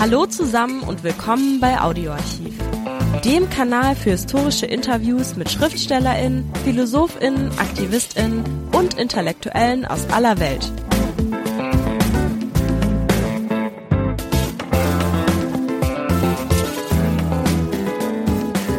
Hallo 0.00 0.26
zusammen 0.26 0.84
und 0.84 1.02
willkommen 1.02 1.58
bei 1.58 1.80
Audioarchiv, 1.80 2.56
dem 3.24 3.50
Kanal 3.50 3.96
für 3.96 4.10
historische 4.10 4.64
Interviews 4.64 5.34
mit 5.34 5.50
Schriftstellerinnen, 5.50 6.48
Philosophinnen, 6.62 7.50
Aktivistinnen 7.58 8.44
und 8.72 8.94
Intellektuellen 8.94 9.84
aus 9.86 10.08
aller 10.10 10.38
Welt. 10.38 10.70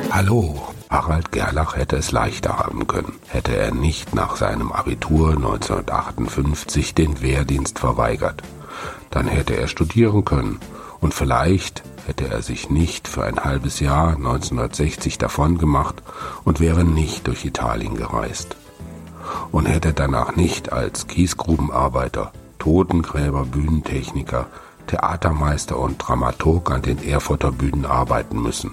Hallo, 0.09 0.55
Harald 0.89 1.33
Gerlach 1.33 1.75
hätte 1.75 1.97
es 1.97 2.13
leichter 2.13 2.59
haben 2.59 2.87
können, 2.87 3.19
hätte 3.27 3.57
er 3.57 3.73
nicht 3.73 4.15
nach 4.15 4.37
seinem 4.37 4.71
Abitur 4.71 5.31
1958 5.31 6.95
den 6.95 7.21
Wehrdienst 7.21 7.77
verweigert. 7.77 8.41
Dann 9.09 9.27
hätte 9.27 9.57
er 9.57 9.67
studieren 9.67 10.23
können 10.23 10.59
und 11.01 11.13
vielleicht 11.13 11.83
hätte 12.05 12.27
er 12.27 12.41
sich 12.41 12.69
nicht 12.69 13.07
für 13.07 13.23
ein 13.23 13.39
halbes 13.39 13.79
Jahr 13.79 14.15
1960 14.15 15.17
davongemacht 15.17 16.01
und 16.43 16.59
wäre 16.59 16.83
nicht 16.83 17.27
durch 17.27 17.45
Italien 17.45 17.95
gereist. 17.95 18.55
Und 19.51 19.67
hätte 19.67 19.93
danach 19.93 20.35
nicht 20.35 20.73
als 20.73 21.07
Kiesgrubenarbeiter, 21.07 22.31
Totengräber, 22.57 23.45
Bühnentechniker, 23.45 24.47
Theatermeister 24.87 25.77
und 25.77 25.97
Dramaturg 25.99 26.71
an 26.71 26.81
den 26.81 27.01
Erfurter 27.03 27.51
Bühnen 27.51 27.85
arbeiten 27.85 28.41
müssen. 28.41 28.71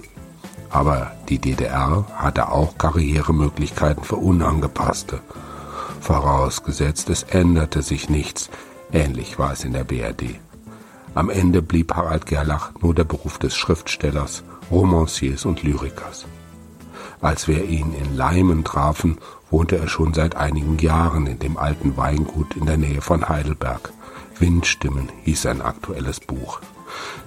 Aber 0.69 1.11
die 1.29 1.39
DDR 1.39 2.05
hatte 2.15 2.51
auch 2.51 2.77
Karrieremöglichkeiten 2.77 4.03
für 4.03 4.17
Unangepasste. 4.17 5.21
Vorausgesetzt, 6.01 7.09
es 7.09 7.23
änderte 7.23 7.83
sich 7.83 8.09
nichts. 8.09 8.49
Ähnlich 8.91 9.37
war 9.37 9.53
es 9.53 9.63
in 9.63 9.73
der 9.73 9.83
BRD. 9.83 10.39
Am 11.17 11.31
Ende 11.31 11.63
blieb 11.63 11.95
Harald 11.95 12.27
Gerlach 12.27 12.73
nur 12.79 12.93
der 12.93 13.03
Beruf 13.03 13.39
des 13.39 13.55
Schriftstellers, 13.55 14.43
Romanciers 14.69 15.45
und 15.45 15.63
Lyrikers. 15.63 16.27
Als 17.21 17.47
wir 17.47 17.65
ihn 17.65 17.91
in 17.95 18.15
Leimen 18.15 18.63
trafen, 18.63 19.17
wohnte 19.49 19.79
er 19.79 19.87
schon 19.87 20.13
seit 20.13 20.35
einigen 20.35 20.77
Jahren 20.77 21.25
in 21.25 21.39
dem 21.39 21.57
alten 21.57 21.97
Weingut 21.97 22.55
in 22.55 22.67
der 22.67 22.77
Nähe 22.77 23.01
von 23.01 23.27
Heidelberg. 23.27 23.91
Windstimmen 24.37 25.09
hieß 25.23 25.41
sein 25.41 25.63
aktuelles 25.63 26.19
Buch. 26.19 26.59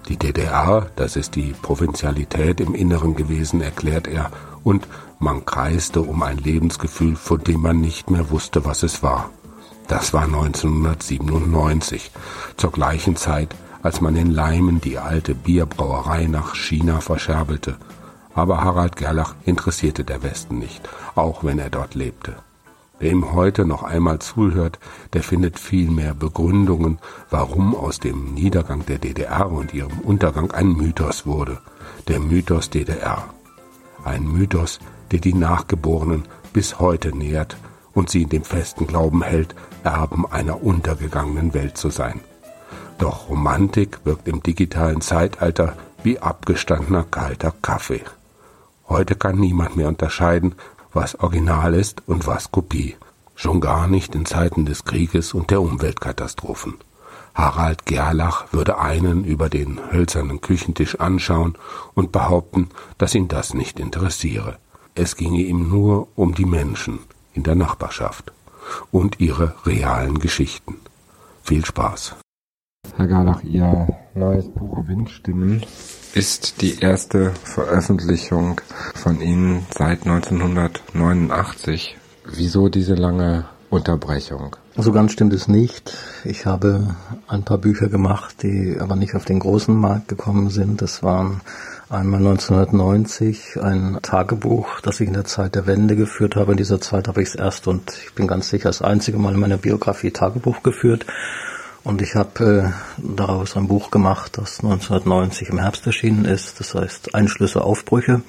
Die 0.09 0.17
DDR, 0.17 0.87
das 0.95 1.17
ist 1.17 1.35
die 1.35 1.53
Provinzialität 1.61 2.61
im 2.61 2.77
Inneren 2.77 3.17
gewesen, 3.17 3.61
erklärt 3.61 4.07
er, 4.07 4.31
und 4.63 4.87
man 5.19 5.45
kreiste 5.45 6.03
um 6.03 6.23
ein 6.23 6.39
Lebensgefühl, 6.39 7.17
von 7.17 7.43
dem 7.43 7.63
man 7.63 7.81
nicht 7.81 8.09
mehr 8.09 8.31
wusste, 8.31 8.65
was 8.65 8.85
es 8.85 9.03
war. 9.03 9.31
Das 9.89 10.13
war 10.13 10.27
1997, 10.27 12.13
zur 12.57 12.71
gleichen 12.71 13.17
Zeit, 13.17 13.53
als 13.83 14.01
man 14.01 14.17
in 14.17 14.31
Leimen 14.31 14.81
die 14.81 14.99
alte 14.99 15.35
Bierbrauerei 15.35 16.27
nach 16.27 16.55
China 16.55 17.01
verscherbelte. 17.01 17.77
Aber 18.35 18.63
Harald 18.63 18.97
Gerlach 18.97 19.35
interessierte 19.45 20.05
der 20.05 20.23
Westen 20.23 20.59
nicht, 20.59 20.89
auch 21.15 21.45
wenn 21.45 21.59
er 21.59 21.71
dort 21.71 21.95
lebte. 21.95 22.37
Wer 23.01 23.13
ihm 23.13 23.33
heute 23.33 23.65
noch 23.65 23.83
einmal 23.83 24.19
zuhört, 24.19 24.79
der 25.15 25.23
findet 25.23 25.59
viel 25.59 25.91
mehr 25.91 26.13
Begründungen, 26.13 26.99
warum 27.31 27.75
aus 27.75 27.99
dem 27.99 28.35
Niedergang 28.35 28.85
der 28.85 28.99
DDR 28.99 29.51
und 29.51 29.73
ihrem 29.73 30.01
Untergang 30.01 30.51
ein 30.51 30.73
Mythos 30.73 31.25
wurde. 31.25 31.61
Der 32.09 32.21
Mythos 32.21 32.69
DDR. 32.69 33.25
Ein 34.05 34.25
Mythos, 34.25 34.81
der 35.13 35.21
die 35.21 35.33
Nachgeborenen 35.33 36.25
bis 36.53 36.79
heute 36.79 37.17
nährt 37.17 37.57
und 37.95 38.11
sie 38.11 38.23
in 38.23 38.29
dem 38.29 38.45
festen 38.45 38.87
Glauben 38.87 39.23
hält, 39.23 39.55
Erben 39.83 40.31
einer 40.31 40.63
untergegangenen 40.63 41.55
Welt 41.55 41.79
zu 41.79 41.89
sein. 41.89 42.21
Doch 43.01 43.31
Romantik 43.31 44.01
wirkt 44.05 44.29
im 44.29 44.43
digitalen 44.43 45.01
Zeitalter 45.01 45.75
wie 46.03 46.19
abgestandener 46.19 47.03
kalter 47.03 47.55
Kaffee. 47.63 48.03
Heute 48.91 49.15
kann 49.15 49.39
niemand 49.39 49.75
mehr 49.75 49.89
unterscheiden, 49.89 50.55
was 50.93 51.19
Original 51.19 51.73
ist 51.73 52.03
und 52.07 52.27
was 52.27 52.51
Kopie. 52.51 52.97
Schon 53.35 53.63
gar 53.63 53.89
nicht 53.89 54.15
in 54.15 54.27
Zeiten 54.27 54.67
des 54.67 54.85
Krieges 54.85 55.33
und 55.33 55.51
der 55.51 55.63
Umweltkatastrophen. 55.63 56.75
Harald 57.33 57.87
Gerlach 57.87 58.53
würde 58.53 58.79
einen 58.79 59.25
über 59.25 59.49
den 59.49 59.81
hölzernen 59.91 60.43
Küchentisch 60.43 61.01
anschauen 61.01 61.57
und 61.95 62.13
behaupten, 62.13 62.69
dass 62.99 63.15
ihn 63.15 63.29
das 63.29 63.55
nicht 63.55 63.81
interessiere. 63.81 64.59
Es 64.95 65.17
ginge 65.17 65.41
ihm 65.41 65.71
nur 65.71 66.09
um 66.17 66.35
die 66.35 66.45
Menschen 66.45 66.99
in 67.33 67.45
der 67.45 67.55
Nachbarschaft 67.55 68.31
und 68.91 69.21
ihre 69.21 69.55
realen 69.65 70.19
Geschichten. 70.19 70.77
Viel 71.43 71.65
Spaß. 71.65 72.17
Herr 72.97 73.07
Garlach, 73.07 73.43
Ihr 73.45 73.89
neues 74.15 74.49
Buch 74.49 74.87
Windstimmen 74.87 75.65
ist 76.15 76.61
die 76.61 76.81
erste 76.81 77.31
Veröffentlichung 77.45 78.61
von 78.95 79.21
Ihnen 79.21 79.67
seit 79.71 80.07
1989. 80.07 81.97
Wieso 82.25 82.69
diese 82.69 82.95
lange 82.95 83.47
Unterbrechung? 83.71 84.57
So 84.77 84.93
ganz 84.93 85.13
stimmt 85.13 85.33
es 85.33 85.47
nicht. 85.47 85.97
Ich 86.25 86.47
habe 86.47 86.97
ein 87.29 87.45
paar 87.45 87.59
Bücher 87.59 87.89
gemacht, 87.89 88.43
die 88.43 88.77
aber 88.81 88.97
nicht 88.97 89.15
auf 89.15 89.25
den 89.25 89.39
großen 89.39 89.75
Markt 89.75 90.09
gekommen 90.09 90.51
sind. 90.51 90.83
Das 90.83 91.03
waren 91.03 91.41
einmal 91.89 92.21
1990 92.21 93.63
ein 93.63 93.99
Tagebuch, 94.03 94.81
das 94.81 95.01
ich 95.01 95.09
in 95.09 95.15
der 95.15 95.25
Zeit 95.25 95.55
der 95.55 95.67
Wende 95.67 95.97
geführt 95.97 96.37
habe. 96.37 96.53
In 96.53 96.59
dieser 96.59 96.81
Zeit 96.81 97.09
habe 97.09 97.23
ich 97.23 97.29
es 97.29 97.35
erst 97.35 97.69
und 97.69 97.93
ich 98.05 98.15
bin 98.15 98.27
ganz 98.27 98.49
sicher 98.49 98.69
das 98.69 98.83
einzige 98.83 99.19
Mal 99.19 99.35
in 99.35 99.41
meiner 99.41 99.59
Biografie 99.59 100.11
Tagebuch 100.11 100.63
geführt. 100.63 101.07
Und 101.83 102.03
ich 102.03 102.15
habe 102.15 102.73
äh, 102.73 103.03
daraus 103.03 103.57
ein 103.57 103.69
Buch 103.69 103.91
gemacht, 103.91 104.37
das 104.37 104.61
1990 104.63 105.49
im 105.49 105.59
Herbst 105.59 105.87
erschienen 105.87 106.25
ist, 106.25 106.61
das 106.61 106.75
heißt 106.75 107.15
Einschlüsse, 107.15 107.63
Aufbrüche. 107.63 108.23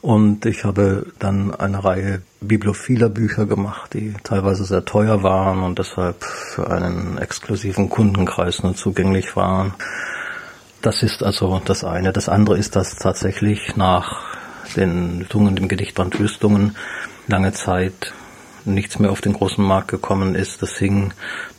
Und 0.00 0.46
ich 0.46 0.64
habe 0.64 1.06
dann 1.18 1.54
eine 1.54 1.82
Reihe 1.82 2.22
bibliophiler 2.40 3.08
Bücher 3.08 3.46
gemacht, 3.46 3.94
die 3.94 4.14
teilweise 4.22 4.64
sehr 4.64 4.84
teuer 4.84 5.22
waren 5.22 5.62
und 5.62 5.78
deshalb 5.78 6.22
für 6.22 6.70
einen 6.70 7.18
exklusiven 7.18 7.88
Kundenkreis 7.88 8.62
nur 8.62 8.76
zugänglich 8.76 9.34
waren. 9.34 9.74
Das 10.82 11.02
ist 11.02 11.24
also 11.24 11.60
das 11.64 11.82
eine. 11.82 12.12
Das 12.12 12.28
andere 12.28 12.58
ist, 12.58 12.76
dass 12.76 12.94
tatsächlich 12.94 13.74
nach 13.76 14.22
den 14.76 15.26
Tungen, 15.28 15.56
dem 15.56 15.66
Gedichtband 15.66 16.20
Wüstungen, 16.20 16.76
lange 17.26 17.52
Zeit 17.52 18.12
nichts 18.64 18.98
mehr 18.98 19.10
auf 19.10 19.20
den 19.20 19.32
großen 19.32 19.64
Markt 19.64 19.88
gekommen 19.88 20.34
ist. 20.34 20.62
Das 20.62 20.76
hing 20.76 21.12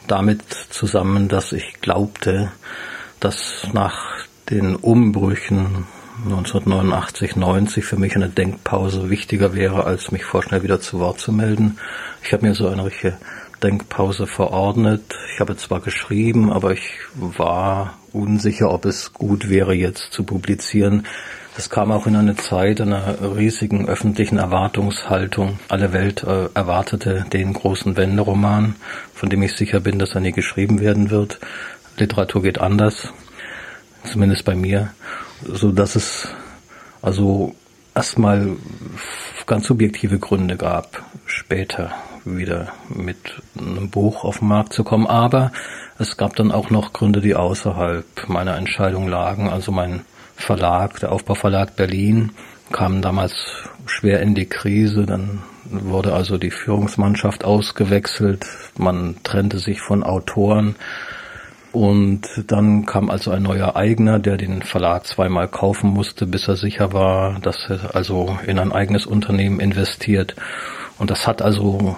damit 0.08 0.44
zusammen, 0.70 1.28
dass 1.28 1.52
ich 1.52 1.82
glaubte, 1.82 2.52
dass 3.20 3.68
nach 3.74 4.26
den 4.50 4.76
Umbrüchen 4.76 5.86
1989, 6.26 7.36
90 7.36 7.86
für 7.86 7.98
mich 7.98 8.16
eine 8.16 8.30
Denkpause 8.30 9.10
wichtiger 9.10 9.54
wäre, 9.54 9.86
als 9.86 10.12
mich 10.12 10.26
vorschnell 10.26 10.64
wieder 10.64 10.82
zu 10.82 11.00
Wort 11.00 11.20
zu 11.20 11.32
melden. 11.32 11.78
Ich 12.24 12.34
habe 12.34 12.46
mir 12.46 12.56
so 12.56 12.68
eine 12.68 12.84
richtige 12.86 13.18
Denkpause 13.64 14.28
verordnet. 14.28 15.16
Ich 15.34 15.40
habe 15.40 15.56
zwar 15.56 15.80
geschrieben, 15.80 16.52
aber 16.52 16.74
ich 16.74 16.92
war 17.14 17.98
unsicher, 18.12 18.72
ob 18.72 18.86
es 18.86 19.14
gut 19.14 19.50
wäre, 19.50 19.74
jetzt 19.74 20.12
zu 20.12 20.24
publizieren. 20.24 21.06
Das 21.60 21.70
kam 21.70 21.92
auch 21.92 22.08
in 22.08 22.16
eine 22.16 22.38
Zeit 22.38 22.80
einer 22.80 23.36
riesigen 23.36 23.90
öffentlichen 23.90 24.38
Erwartungshaltung. 24.38 25.60
Alle 25.68 25.92
Welt 25.92 26.24
äh, 26.24 26.48
erwartete 26.54 27.26
den 27.34 27.52
großen 27.52 27.98
Wenderoman, 27.98 28.76
von 29.14 29.28
dem 29.28 29.44
ich 29.44 29.58
sicher 29.58 29.82
bin, 29.82 30.00
dass 30.00 30.16
er 30.16 30.22
nie 30.22 30.32
geschrieben 30.32 30.80
werden 30.80 31.10
wird. 31.10 31.38
Literatur 31.98 32.44
geht 32.44 32.62
anders, 32.62 33.12
zumindest 34.06 34.46
bei 34.46 34.56
mir, 34.56 34.92
so 35.46 35.74
dass 35.74 35.98
es 35.98 36.30
also 37.02 37.54
erstmal 37.94 38.56
ganz 39.46 39.68
subjektive 39.68 40.18
Gründe 40.18 40.56
gab, 40.56 41.04
später 41.26 41.92
wieder 42.24 42.70
mit 42.88 43.18
einem 43.58 43.90
Buch 43.90 44.24
auf 44.24 44.40
den 44.40 44.48
Markt 44.48 44.72
zu 44.72 44.86
kommen. 44.86 45.08
Aber 45.08 45.52
es 45.98 46.16
gab 46.16 46.38
dann 46.38 46.54
auch 46.54 46.70
noch 46.70 46.94
Gründe, 46.94 47.20
die 47.20 47.36
außerhalb 47.36 48.30
meiner 48.30 48.56
Entscheidung 48.56 49.10
lagen. 49.10 49.50
Also 49.50 49.74
mein 49.74 50.06
Verlag, 50.40 51.00
der 51.00 51.12
Aufbauverlag 51.12 51.76
Berlin, 51.76 52.32
kam 52.72 53.02
damals 53.02 53.34
schwer 53.86 54.22
in 54.22 54.36
die 54.36 54.48
Krise. 54.48 55.06
Dann 55.06 55.44
wurde 55.70 56.14
also 56.14 56.38
die 56.38 56.52
Führungsmannschaft 56.52 57.44
ausgewechselt. 57.44 58.46
Man 58.78 59.18
trennte 59.24 59.60
sich 59.60 59.82
von 59.82 60.04
Autoren. 60.04 60.76
Und 61.72 62.22
dann 62.48 62.86
kam 62.88 63.12
also 63.12 63.30
ein 63.32 63.44
neuer 63.44 63.76
Eigner, 63.76 64.18
der 64.18 64.38
den 64.38 64.64
Verlag 64.64 65.06
zweimal 65.06 65.48
kaufen 65.48 65.92
musste, 65.92 66.26
bis 66.26 66.48
er 66.48 66.56
sicher 66.56 66.94
war, 66.94 67.40
dass 67.42 67.70
er 67.70 67.96
also 67.96 68.40
in 68.48 68.58
ein 68.58 68.72
eigenes 68.72 69.06
Unternehmen 69.06 69.60
investiert. 69.60 70.36
Und 71.00 71.10
das 71.10 71.26
hat 71.26 71.42
also 71.42 71.96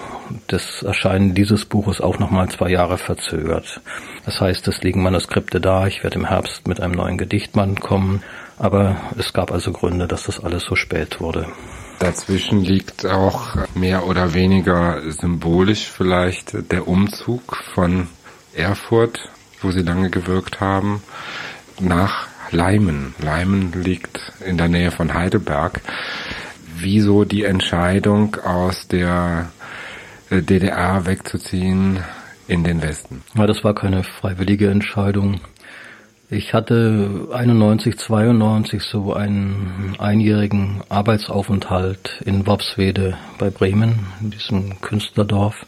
das 0.48 0.84
Erscheinen 0.84 1.34
dieses 1.34 1.66
Buches 1.66 2.00
auch 2.00 2.20
nochmal 2.20 2.50
zwei 2.50 2.70
Jahre 2.70 3.00
verzögert. 3.00 3.82
Das 4.26 4.40
heißt, 4.40 4.68
es 4.68 4.82
liegen 4.84 5.02
Manuskripte 5.02 5.60
da. 5.60 5.88
Ich 5.88 6.04
werde 6.04 6.20
im 6.20 6.26
Herbst 6.26 6.68
mit 6.68 6.80
einem 6.80 6.94
neuen 6.94 7.18
Gedichtband 7.18 7.82
kommen. 7.82 8.24
Aber 8.60 8.96
es 9.18 9.34
gab 9.34 9.52
also 9.52 9.72
Gründe, 9.72 10.08
dass 10.08 10.26
das 10.26 10.40
alles 10.40 10.64
so 10.64 10.76
spät 10.76 11.20
wurde. 11.20 11.48
Dazwischen 11.98 12.64
liegt 12.64 13.06
auch 13.08 13.56
mehr 13.74 14.06
oder 14.06 14.36
weniger 14.36 15.02
symbolisch 15.12 15.90
vielleicht 15.90 16.72
der 16.72 16.88
Umzug 16.88 17.58
von 17.74 18.08
Erfurt, 18.56 19.30
wo 19.62 19.72
Sie 19.72 19.82
lange 19.82 20.10
gewirkt 20.10 20.60
haben, 20.60 21.02
nach 21.80 22.28
Leimen. 22.52 23.16
Leimen 23.20 23.72
liegt 23.74 24.34
in 24.46 24.58
der 24.58 24.68
Nähe 24.68 24.92
von 24.92 25.14
Heidelberg. 25.14 25.82
Wieso 26.84 27.26
die 27.26 27.44
Entscheidung 27.44 28.38
aus 28.44 28.88
der 28.88 29.52
äh, 30.32 30.42
DDR 30.42 31.06
wegzuziehen 31.06 32.00
in 32.48 32.64
den 32.64 32.82
Westen? 32.82 33.22
Ja, 33.36 33.46
das 33.46 33.64
war 33.64 33.76
keine 33.76 34.04
freiwillige 34.04 34.68
Entscheidung. 34.72 35.42
Ich 36.32 36.56
hatte 36.56 37.28
91, 37.32 38.00
92 38.00 38.82
so 38.82 39.14
einen 39.14 39.96
einjährigen 40.00 40.82
Arbeitsaufenthalt 40.90 42.20
in 42.26 42.48
Worpswede 42.48 43.16
bei 43.38 43.52
Bremen, 43.52 44.08
in 44.20 44.32
diesem 44.32 44.82
Künstlerdorf. 44.82 45.68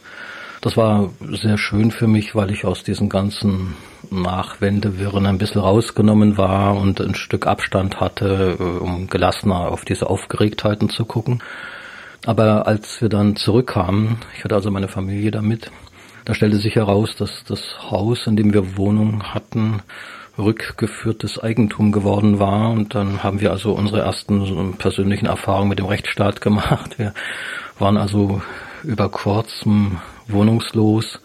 Das 0.64 0.78
war 0.78 1.10
sehr 1.20 1.58
schön 1.58 1.90
für 1.90 2.06
mich, 2.06 2.34
weil 2.34 2.50
ich 2.50 2.64
aus 2.64 2.82
diesen 2.82 3.10
ganzen 3.10 3.74
Nachwendewirren 4.10 5.26
ein 5.26 5.36
bisschen 5.36 5.60
rausgenommen 5.60 6.38
war 6.38 6.74
und 6.78 7.02
ein 7.02 7.14
Stück 7.14 7.46
Abstand 7.46 8.00
hatte, 8.00 8.56
äh, 8.58 8.62
um 8.62 9.08
gelassener 9.08 9.70
auf 9.70 9.84
diese 9.84 10.08
Aufgeregtheiten 10.08 10.88
zu 10.88 11.04
gucken. 11.04 11.42
Aber 12.24 12.66
als 12.66 13.02
wir 13.02 13.10
dann 13.10 13.36
zurückkamen, 13.36 14.16
ich 14.38 14.44
hatte 14.44 14.54
also 14.54 14.70
meine 14.70 14.88
Familie 14.88 15.30
damit, 15.30 15.70
da 16.24 16.32
stellte 16.32 16.56
sich 16.56 16.76
heraus, 16.76 17.14
dass 17.14 17.44
das 17.44 17.60
Haus, 17.90 18.26
in 18.26 18.36
dem 18.36 18.54
wir 18.54 18.78
Wohnung 18.78 19.34
hatten, 19.34 19.82
rückgeführtes 20.38 21.38
Eigentum 21.38 21.92
geworden 21.92 22.38
war. 22.38 22.70
Und 22.70 22.94
dann 22.94 23.22
haben 23.22 23.42
wir 23.42 23.50
also 23.50 23.72
unsere 23.72 24.00
ersten 24.00 24.76
persönlichen 24.78 25.26
Erfahrungen 25.26 25.68
mit 25.68 25.78
dem 25.78 25.86
Rechtsstaat 25.88 26.40
gemacht. 26.40 26.98
Wir 26.98 27.12
waren 27.78 27.98
also 27.98 28.40
über 28.82 29.10
kurzem 29.10 30.00
wohnungslos 30.28 31.18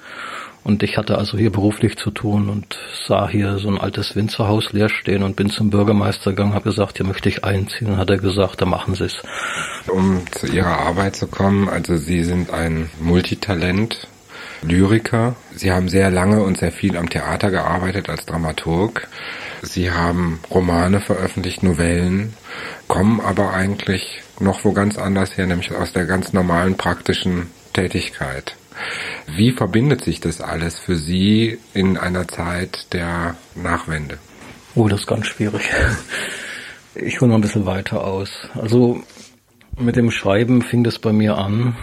und 0.63 0.83
ich 0.83 0.97
hatte 0.97 1.17
also 1.17 1.37
hier 1.37 1.51
beruflich 1.51 1.97
zu 1.97 2.11
tun 2.11 2.49
und 2.49 2.77
sah 3.07 3.27
hier 3.29 3.57
so 3.57 3.69
ein 3.69 3.77
altes 3.77 4.15
Winzerhaus 4.15 4.71
leer 4.73 4.89
stehen 4.89 5.23
und 5.23 5.35
bin 5.35 5.49
zum 5.49 5.69
Bürgermeister 5.69 6.31
gegangen, 6.31 6.53
habe 6.53 6.69
gesagt, 6.69 6.97
hier 6.97 7.05
möchte 7.05 7.29
ich 7.29 7.43
einziehen. 7.43 7.87
Und 7.87 7.97
hat 7.97 8.09
er 8.09 8.17
gesagt, 8.17 8.61
dann 8.61 8.69
machen 8.69 8.93
Sie 8.93 9.05
es. 9.05 9.15
Um 9.87 10.21
zu 10.31 10.47
Ihrer 10.47 10.79
Arbeit 10.79 11.15
zu 11.15 11.27
kommen, 11.27 11.69
also 11.69 11.95
Sie 11.95 12.23
sind 12.23 12.51
ein 12.51 12.89
Multitalent, 12.99 14.07
Lyriker. 14.61 15.35
Sie 15.55 15.71
haben 15.71 15.87
sehr 15.87 16.11
lange 16.11 16.43
und 16.43 16.57
sehr 16.57 16.73
viel 16.73 16.97
am 16.97 17.09
Theater 17.09 17.49
gearbeitet 17.49 18.09
als 18.09 18.25
Dramaturg. 18.25 19.07
Sie 19.61 19.91
haben 19.91 20.39
Romane 20.51 20.99
veröffentlicht, 20.99 21.63
Novellen, 21.63 22.33
kommen 22.87 23.21
aber 23.21 23.53
eigentlich 23.53 24.21
noch 24.39 24.63
wo 24.65 24.73
ganz 24.73 24.97
anders 24.97 25.37
her, 25.37 25.47
nämlich 25.47 25.73
aus 25.73 25.93
der 25.93 26.05
ganz 26.05 26.33
normalen 26.33 26.75
praktischen 26.75 27.47
Tätigkeit. 27.73 28.55
Wie 29.27 29.51
verbindet 29.51 30.03
sich 30.03 30.19
das 30.19 30.41
alles 30.41 30.79
für 30.79 30.95
Sie 30.95 31.57
in 31.73 31.97
einer 31.97 32.27
Zeit 32.27 32.93
der 32.93 33.35
Nachwende? 33.55 34.17
Oh, 34.75 34.87
das 34.87 35.01
ist 35.01 35.07
ganz 35.07 35.27
schwierig. 35.27 35.69
Ich 36.95 37.21
hole 37.21 37.29
noch 37.29 37.37
ein 37.37 37.41
bisschen 37.41 37.65
weiter 37.65 38.03
aus. 38.03 38.31
Also 38.55 39.03
mit 39.77 39.95
dem 39.95 40.11
Schreiben 40.11 40.61
fing 40.61 40.83
das 40.83 40.99
bei 40.99 41.13
mir 41.13 41.37
an, 41.37 41.77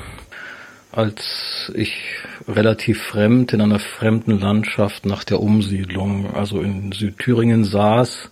als 0.93 1.70
ich 1.75 2.02
relativ 2.48 3.02
fremd 3.02 3.52
in 3.52 3.60
einer 3.60 3.78
fremden 3.78 4.38
Landschaft 4.38 5.06
nach 5.06 5.25
der 5.25 5.40
Umsiedlung, 5.40 6.34
also 6.34 6.60
in 6.60 6.93
Südthüringen 6.93 7.64
saß 7.64 8.31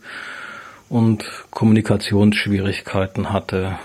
und 0.89 1.25
Kommunikationsschwierigkeiten 1.51 3.33
hatte. 3.33 3.79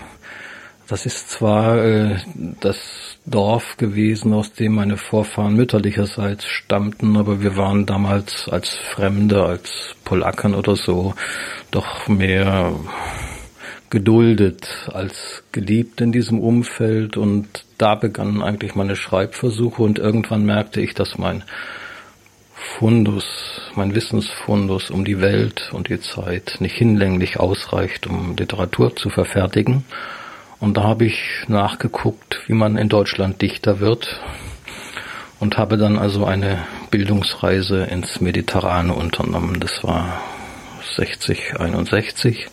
Das 0.90 1.06
ist 1.06 1.30
zwar 1.30 1.84
äh, 1.84 2.16
das 2.60 2.76
Dorf 3.24 3.76
gewesen, 3.76 4.32
aus 4.32 4.54
dem 4.54 4.74
meine 4.74 4.96
Vorfahren 4.96 5.54
mütterlicherseits 5.54 6.44
stammten, 6.46 7.16
aber 7.16 7.40
wir 7.40 7.56
waren 7.56 7.86
damals 7.86 8.48
als 8.48 8.70
Fremde, 8.74 9.44
als 9.44 9.94
Polacken 10.04 10.52
oder 10.52 10.74
so, 10.74 11.14
doch 11.70 12.08
mehr 12.08 12.72
geduldet 13.88 14.88
als 14.92 15.44
geliebt 15.52 16.00
in 16.00 16.10
diesem 16.10 16.40
Umfeld. 16.40 17.16
Und 17.16 17.46
da 17.78 17.94
begannen 17.94 18.42
eigentlich 18.42 18.74
meine 18.74 18.96
Schreibversuche 18.96 19.84
und 19.84 20.00
irgendwann 20.00 20.44
merkte 20.44 20.80
ich, 20.80 20.94
dass 20.94 21.18
mein 21.18 21.44
Fundus, 22.52 23.70
mein 23.76 23.94
Wissensfundus 23.94 24.90
um 24.90 25.04
die 25.04 25.20
Welt 25.20 25.70
und 25.72 25.88
die 25.88 26.00
Zeit 26.00 26.56
nicht 26.58 26.74
hinlänglich 26.74 27.38
ausreicht, 27.38 28.08
um 28.08 28.34
Literatur 28.36 28.96
zu 28.96 29.08
verfertigen 29.08 29.84
und 30.60 30.76
da 30.76 30.82
habe 30.82 31.06
ich 31.06 31.18
nachgeguckt, 31.48 32.42
wie 32.46 32.52
man 32.52 32.76
in 32.76 32.88
Deutschland 32.88 33.40
Dichter 33.40 33.80
wird 33.80 34.20
und 35.40 35.56
habe 35.56 35.78
dann 35.78 35.98
also 35.98 36.26
eine 36.26 36.58
Bildungsreise 36.90 37.84
ins 37.84 38.20
Mediterrane 38.20 38.92
unternommen. 38.92 39.58
Das 39.58 39.82
war 39.82 40.20
60, 40.96 41.58
61. 41.58 42.48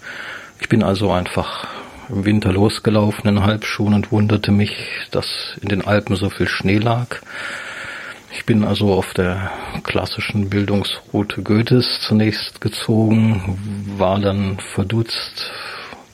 Ich 0.62 0.69
bin 0.69 0.83
also 0.83 1.12
einfach 1.12 1.68
im 2.09 2.24
Winter 2.24 2.54
losgelaufen 2.54 3.27
in 3.30 3.44
Halbschuhen 3.44 3.94
und 3.94 4.12
wunderte 4.12 4.51
mich, 4.51 4.74
dass 5.12 5.57
in 5.62 5.68
den 5.68 5.86
Alpen 5.86 6.15
so 6.15 6.30
viel 6.30 6.48
Schnee 6.48 6.77
lag. 6.77 7.18
Ich 8.31 8.45
bin 8.45 8.63
also 8.63 8.94
auf 8.94 9.13
der 9.13 9.51
klassischen 9.83 10.50
Bildungsroute 10.50 11.42
Goethes 11.42 12.00
zunächst 12.01 12.62
gezogen, 12.62 13.57
war 13.98 14.19
dann 14.19 14.60
verdutzt 14.60 15.51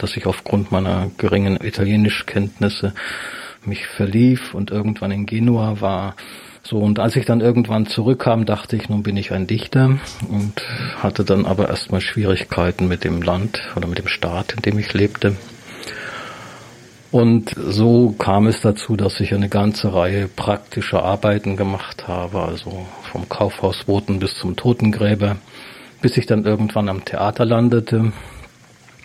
dass 0.03 0.17
ich 0.17 0.25
aufgrund 0.25 0.69
meiner 0.69 1.09
geringen 1.17 1.57
Italienischkenntnisse 1.63 2.93
mich 3.65 3.87
verlief 3.87 4.53
und 4.53 4.69
irgendwann 4.69 5.11
in 5.11 5.25
Genua 5.25 5.79
war. 5.79 6.17
So, 6.61 6.77
und 6.79 6.99
als 6.99 7.15
ich 7.15 7.25
dann 7.25 7.39
irgendwann 7.39 7.85
zurückkam, 7.85 8.45
dachte 8.45 8.75
ich, 8.75 8.89
nun 8.89 9.01
bin 9.01 9.15
ich 9.15 9.31
ein 9.31 9.47
Dichter 9.47 9.97
und 10.29 10.61
hatte 11.01 11.23
dann 11.23 11.45
aber 11.45 11.69
erstmal 11.69 12.01
Schwierigkeiten 12.01 12.89
mit 12.89 13.05
dem 13.05 13.21
Land 13.21 13.61
oder 13.77 13.87
mit 13.87 13.97
dem 13.97 14.09
Staat, 14.09 14.51
in 14.53 14.61
dem 14.61 14.77
ich 14.77 14.93
lebte. 14.93 15.37
Und 17.11 17.55
so 17.55 18.13
kam 18.19 18.47
es 18.47 18.59
dazu, 18.59 18.97
dass 18.97 19.21
ich 19.21 19.33
eine 19.33 19.47
ganze 19.47 19.93
Reihe 19.93 20.27
praktischer 20.27 21.03
Arbeiten 21.03 21.55
gemacht 21.55 22.09
habe, 22.09 22.41
also 22.41 22.85
vom 23.09 23.29
Kaufhaus 23.29 23.87
Roten 23.87 24.19
bis 24.19 24.35
zum 24.35 24.57
Totengräber, 24.57 25.37
bis 26.01 26.17
ich 26.17 26.25
dann 26.25 26.43
irgendwann 26.43 26.89
am 26.89 27.05
Theater 27.05 27.45
landete 27.45 28.11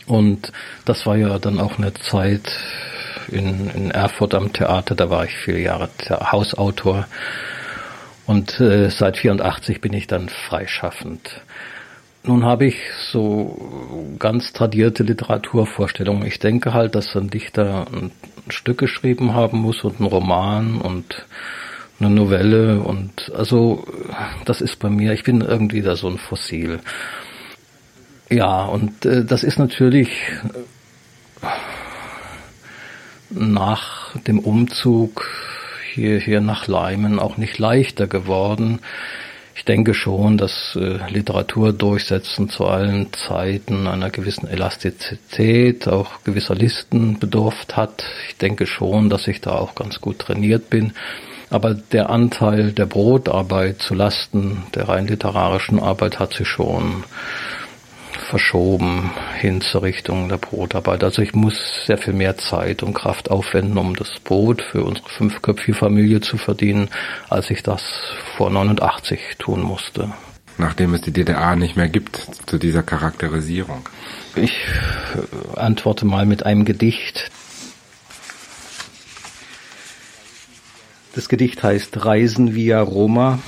und 0.08 0.52
das 0.84 1.06
war 1.06 1.16
ja 1.16 1.38
dann 1.38 1.60
auch 1.60 1.78
eine 1.78 1.94
Zeit 1.94 2.58
in, 3.28 3.70
in 3.70 3.90
Erfurt 3.90 4.34
am 4.34 4.52
Theater, 4.52 4.94
da 4.94 5.10
war 5.10 5.24
ich 5.24 5.36
viele 5.36 5.60
Jahre 5.60 5.88
Hausautor. 6.08 7.06
Und 8.26 8.60
äh, 8.60 8.90
seit 8.90 9.16
84 9.16 9.80
bin 9.80 9.92
ich 9.92 10.06
dann 10.06 10.28
freischaffend. 10.28 11.40
Nun 12.24 12.44
habe 12.44 12.66
ich 12.66 12.76
so 13.10 13.56
ganz 14.18 14.52
tradierte 14.52 15.02
Literaturvorstellungen. 15.02 16.26
Ich 16.26 16.38
denke 16.38 16.74
halt, 16.74 16.94
dass 16.94 17.16
ein 17.16 17.30
Dichter 17.30 17.86
ein 17.90 18.10
Stück 18.50 18.78
geschrieben 18.78 19.34
haben 19.34 19.60
muss 19.60 19.82
und 19.82 20.00
ein 20.00 20.04
Roman 20.04 20.80
und 20.80 21.24
eine 22.00 22.10
Novelle 22.10 22.80
und 22.80 23.32
also 23.34 23.84
das 24.44 24.60
ist 24.60 24.78
bei 24.78 24.88
mir, 24.88 25.12
ich 25.12 25.24
bin 25.24 25.40
irgendwie 25.40 25.82
da 25.82 25.96
so 25.96 26.08
ein 26.08 26.18
Fossil. 26.18 26.80
Ja, 28.30 28.64
und 28.64 29.06
äh, 29.06 29.24
das 29.24 29.42
ist 29.42 29.58
natürlich 29.58 30.10
äh, 31.42 31.46
nach 33.30 34.16
dem 34.26 34.38
Umzug 34.38 35.26
hierher 35.94 36.40
nach 36.40 36.66
Leimen 36.66 37.18
auch 37.18 37.38
nicht 37.38 37.58
leichter 37.58 38.06
geworden. 38.06 38.80
Ich 39.54 39.64
denke 39.64 39.94
schon, 39.94 40.36
dass 40.36 40.76
äh, 40.76 40.98
Literatur 41.10 41.72
durchsetzen 41.72 42.48
zu 42.48 42.66
allen 42.66 43.12
Zeiten 43.12 43.86
einer 43.86 44.10
gewissen 44.10 44.46
Elastizität, 44.46 45.88
auch 45.88 46.22
gewisser 46.22 46.54
Listen 46.54 47.18
bedurft 47.18 47.76
hat. 47.76 48.04
Ich 48.28 48.36
denke 48.36 48.66
schon, 48.66 49.10
dass 49.10 49.26
ich 49.26 49.40
da 49.40 49.52
auch 49.52 49.74
ganz 49.74 50.00
gut 50.00 50.20
trainiert 50.20 50.70
bin. 50.70 50.92
Aber 51.50 51.74
der 51.74 52.10
Anteil 52.10 52.72
der 52.72 52.86
Brotarbeit 52.86 53.80
zu 53.80 53.94
Lasten 53.94 54.64
der 54.74 54.88
rein 54.88 55.06
literarischen 55.06 55.80
Arbeit 55.80 56.18
hat 56.18 56.34
sich 56.34 56.46
schon 56.46 57.04
verschoben 58.28 59.10
hin 59.38 59.60
zur 59.60 59.82
Richtung 59.82 60.28
der 60.28 60.36
Brotarbeit. 60.36 61.02
Also 61.02 61.22
ich 61.22 61.34
muss 61.34 61.86
sehr 61.86 61.98
viel 61.98 62.12
mehr 62.12 62.36
Zeit 62.36 62.82
und 62.82 62.94
Kraft 62.94 63.30
aufwenden, 63.30 63.78
um 63.78 63.96
das 63.96 64.20
Brot 64.20 64.62
für 64.62 64.84
unsere 64.84 65.08
fünfköpfige 65.08 65.74
Familie 65.76 66.20
zu 66.20 66.36
verdienen, 66.36 66.90
als 67.28 67.50
ich 67.50 67.62
das 67.62 67.82
vor 68.36 68.50
89 68.50 69.20
tun 69.38 69.62
musste. 69.62 70.12
Nachdem 70.58 70.92
es 70.94 71.00
die 71.00 71.12
DDR 71.12 71.56
nicht 71.56 71.76
mehr 71.76 71.88
gibt, 71.88 72.16
zu 72.46 72.58
dieser 72.58 72.82
Charakterisierung. 72.82 73.88
Ich 74.34 74.52
äh, 75.14 75.58
antworte 75.58 76.04
mal 76.04 76.26
mit 76.26 76.44
einem 76.44 76.64
Gedicht. 76.64 77.30
Das 81.14 81.28
Gedicht 81.28 81.62
heißt 81.62 82.04
Reisen 82.04 82.54
via 82.54 82.80
Roma 82.80 83.38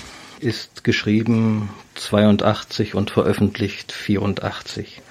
ist 0.41 0.85
geschrieben 0.85 1.69
82 2.01 2.95
und 2.95 3.11
veröffentlicht 3.11 3.93
84. 3.93 5.03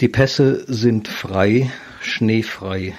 Die 0.00 0.08
Pässe 0.08 0.64
sind 0.66 1.06
frei, 1.08 1.70
schneefrei. 2.00 2.94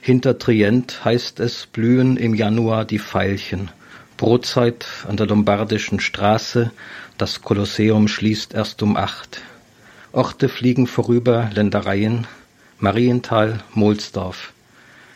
Hinter 0.00 0.38
Trient 0.38 1.04
heißt 1.04 1.40
es 1.40 1.66
blühen 1.66 2.18
im 2.18 2.34
Januar 2.34 2.84
die 2.84 2.98
Veilchen. 2.98 3.70
Brotzeit 4.18 4.86
an 5.08 5.16
der 5.16 5.26
lombardischen 5.26 5.98
Straße, 5.98 6.70
das 7.16 7.40
Kolosseum 7.40 8.06
schließt 8.06 8.52
erst 8.52 8.82
um 8.82 8.96
acht. 8.96 9.40
Orte 10.12 10.48
fliegen 10.48 10.86
vorüber, 10.86 11.50
Ländereien, 11.54 12.26
Marienthal, 12.78 13.64
Mohlsdorf. 13.72 14.52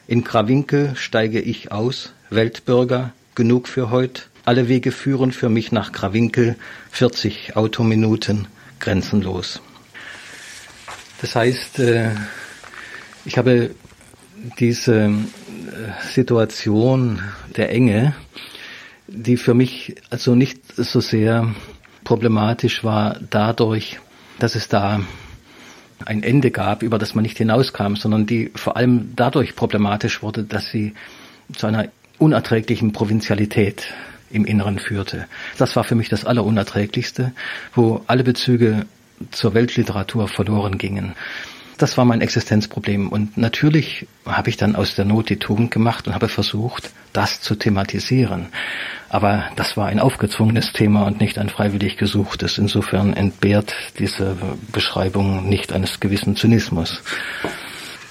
In 0.06 0.24
Krawinkel 0.24 0.96
steige 0.96 1.40
ich 1.40 1.70
aus, 1.70 2.12
Weltbürger, 2.30 3.12
genug 3.34 3.68
für 3.68 3.90
heut. 3.90 4.27
Alle 4.48 4.66
Wege 4.66 4.92
führen 4.92 5.30
für 5.30 5.50
mich 5.50 5.72
nach 5.72 5.92
Krawinkel, 5.92 6.56
40 6.92 7.54
Autominuten, 7.54 8.48
grenzenlos. 8.80 9.60
Das 11.20 11.36
heißt, 11.36 11.80
äh, 11.80 12.12
ich 13.26 13.36
habe 13.36 13.72
diese 14.58 14.94
äh, 14.94 15.10
Situation 16.14 17.20
der 17.58 17.70
Enge, 17.72 18.14
die 19.06 19.36
für 19.36 19.52
mich 19.52 19.96
also 20.08 20.34
nicht 20.34 20.62
so 20.78 21.02
sehr 21.02 21.54
problematisch 22.04 22.82
war 22.84 23.20
dadurch, 23.28 24.00
dass 24.38 24.54
es 24.54 24.68
da 24.68 25.02
ein 26.06 26.22
Ende 26.22 26.50
gab, 26.50 26.82
über 26.82 26.96
das 26.98 27.14
man 27.14 27.20
nicht 27.20 27.36
hinauskam, 27.36 27.96
sondern 27.96 28.24
die 28.24 28.50
vor 28.54 28.78
allem 28.78 29.12
dadurch 29.14 29.54
problematisch 29.54 30.22
wurde, 30.22 30.44
dass 30.44 30.70
sie 30.70 30.94
zu 31.54 31.66
einer 31.66 31.90
unerträglichen 32.16 32.94
Provinzialität 32.94 33.84
im 34.30 34.44
Inneren 34.44 34.78
führte. 34.78 35.26
Das 35.56 35.76
war 35.76 35.84
für 35.84 35.94
mich 35.94 36.08
das 36.08 36.24
Allerunerträglichste, 36.24 37.32
wo 37.74 38.02
alle 38.06 38.24
Bezüge 38.24 38.86
zur 39.30 39.54
Weltliteratur 39.54 40.28
verloren 40.28 40.78
gingen. 40.78 41.14
Das 41.78 41.96
war 41.96 42.04
mein 42.04 42.20
Existenzproblem. 42.20 43.08
Und 43.08 43.36
natürlich 43.36 44.08
habe 44.26 44.50
ich 44.50 44.56
dann 44.56 44.74
aus 44.74 44.96
der 44.96 45.04
Not 45.04 45.28
die 45.30 45.38
Tugend 45.38 45.70
gemacht 45.70 46.08
und 46.08 46.14
habe 46.14 46.28
versucht, 46.28 46.90
das 47.12 47.40
zu 47.40 47.54
thematisieren. 47.54 48.48
Aber 49.08 49.44
das 49.54 49.76
war 49.76 49.86
ein 49.86 50.00
aufgezwungenes 50.00 50.72
Thema 50.72 51.06
und 51.06 51.20
nicht 51.20 51.38
ein 51.38 51.48
freiwillig 51.48 51.96
gesuchtes. 51.96 52.58
Insofern 52.58 53.14
entbehrt 53.14 53.74
diese 53.98 54.36
Beschreibung 54.72 55.48
nicht 55.48 55.72
eines 55.72 56.00
gewissen 56.00 56.34
Zynismus. 56.34 57.00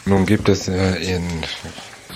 Nun 0.06 0.26
gibt 0.26 0.48
es 0.48 0.70
äh, 0.70 0.96
in, 0.96 1.24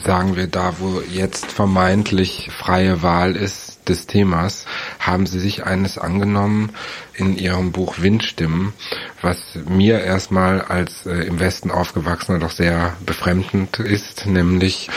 sagen 0.05 0.38
wir 0.38 0.48
da, 0.48 0.75
wo 0.79 1.01
jetzt 1.01 1.51
vermeintlich 1.51 2.50
freie 2.58 3.03
Wahl 3.03 3.36
ist, 3.36 3.71
des 3.88 4.08
Themas 4.08 4.66
haben 5.00 5.26
Sie 5.26 5.40
sich 5.40 5.66
eines 5.66 5.98
angenommen 5.98 6.70
in 7.14 7.38
Ihrem 7.38 7.72
Buch 7.72 8.00
Windstimmen, 8.00 8.74
was 9.22 9.40
mir 9.68 10.02
erstmal 10.02 10.62
als 10.62 11.06
äh, 11.06 11.24
im 11.24 11.40
Westen 11.40 11.72
aufgewachsener 11.72 12.40
doch 12.40 12.52
sehr 12.52 12.96
befremdend 13.06 13.80
ist, 13.80 14.26
nämlich 14.26 14.90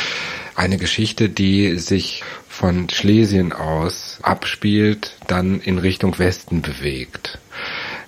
eine 0.55 0.77
Geschichte, 0.77 1.29
die 1.29 1.79
sich 1.79 2.23
von 2.49 2.89
Schlesien 2.89 3.53
aus 3.53 4.19
abspielt, 4.23 5.17
dann 5.27 5.61
in 5.61 5.79
Richtung 5.79 6.19
Westen 6.19 6.63
bewegt. 6.63 7.39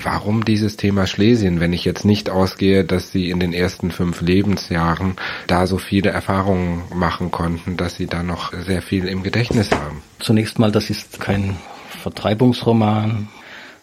Warum 0.02 0.44
dieses 0.44 0.76
Thema 0.76 1.06
Schlesien, 1.06 1.60
wenn 1.60 1.72
ich 1.72 1.84
jetzt 1.84 2.04
nicht 2.04 2.30
ausgehe, 2.30 2.84
dass 2.84 3.12
Sie 3.12 3.30
in 3.30 3.40
den 3.40 3.52
ersten 3.52 3.90
fünf 3.90 4.20
Lebensjahren 4.20 5.16
da 5.46 5.66
so 5.66 5.78
viele 5.78 6.10
Erfahrungen 6.10 6.82
machen 6.94 7.30
konnten, 7.30 7.76
dass 7.76 7.96
Sie 7.96 8.06
da 8.06 8.22
noch 8.22 8.52
sehr 8.52 8.82
viel 8.82 9.06
im 9.06 9.22
Gedächtnis 9.22 9.70
haben? 9.70 10.02
Zunächst 10.18 10.58
mal, 10.58 10.72
das 10.72 10.90
ist 10.90 11.20
kein 11.20 11.56
Vertreibungsroman. 12.02 13.28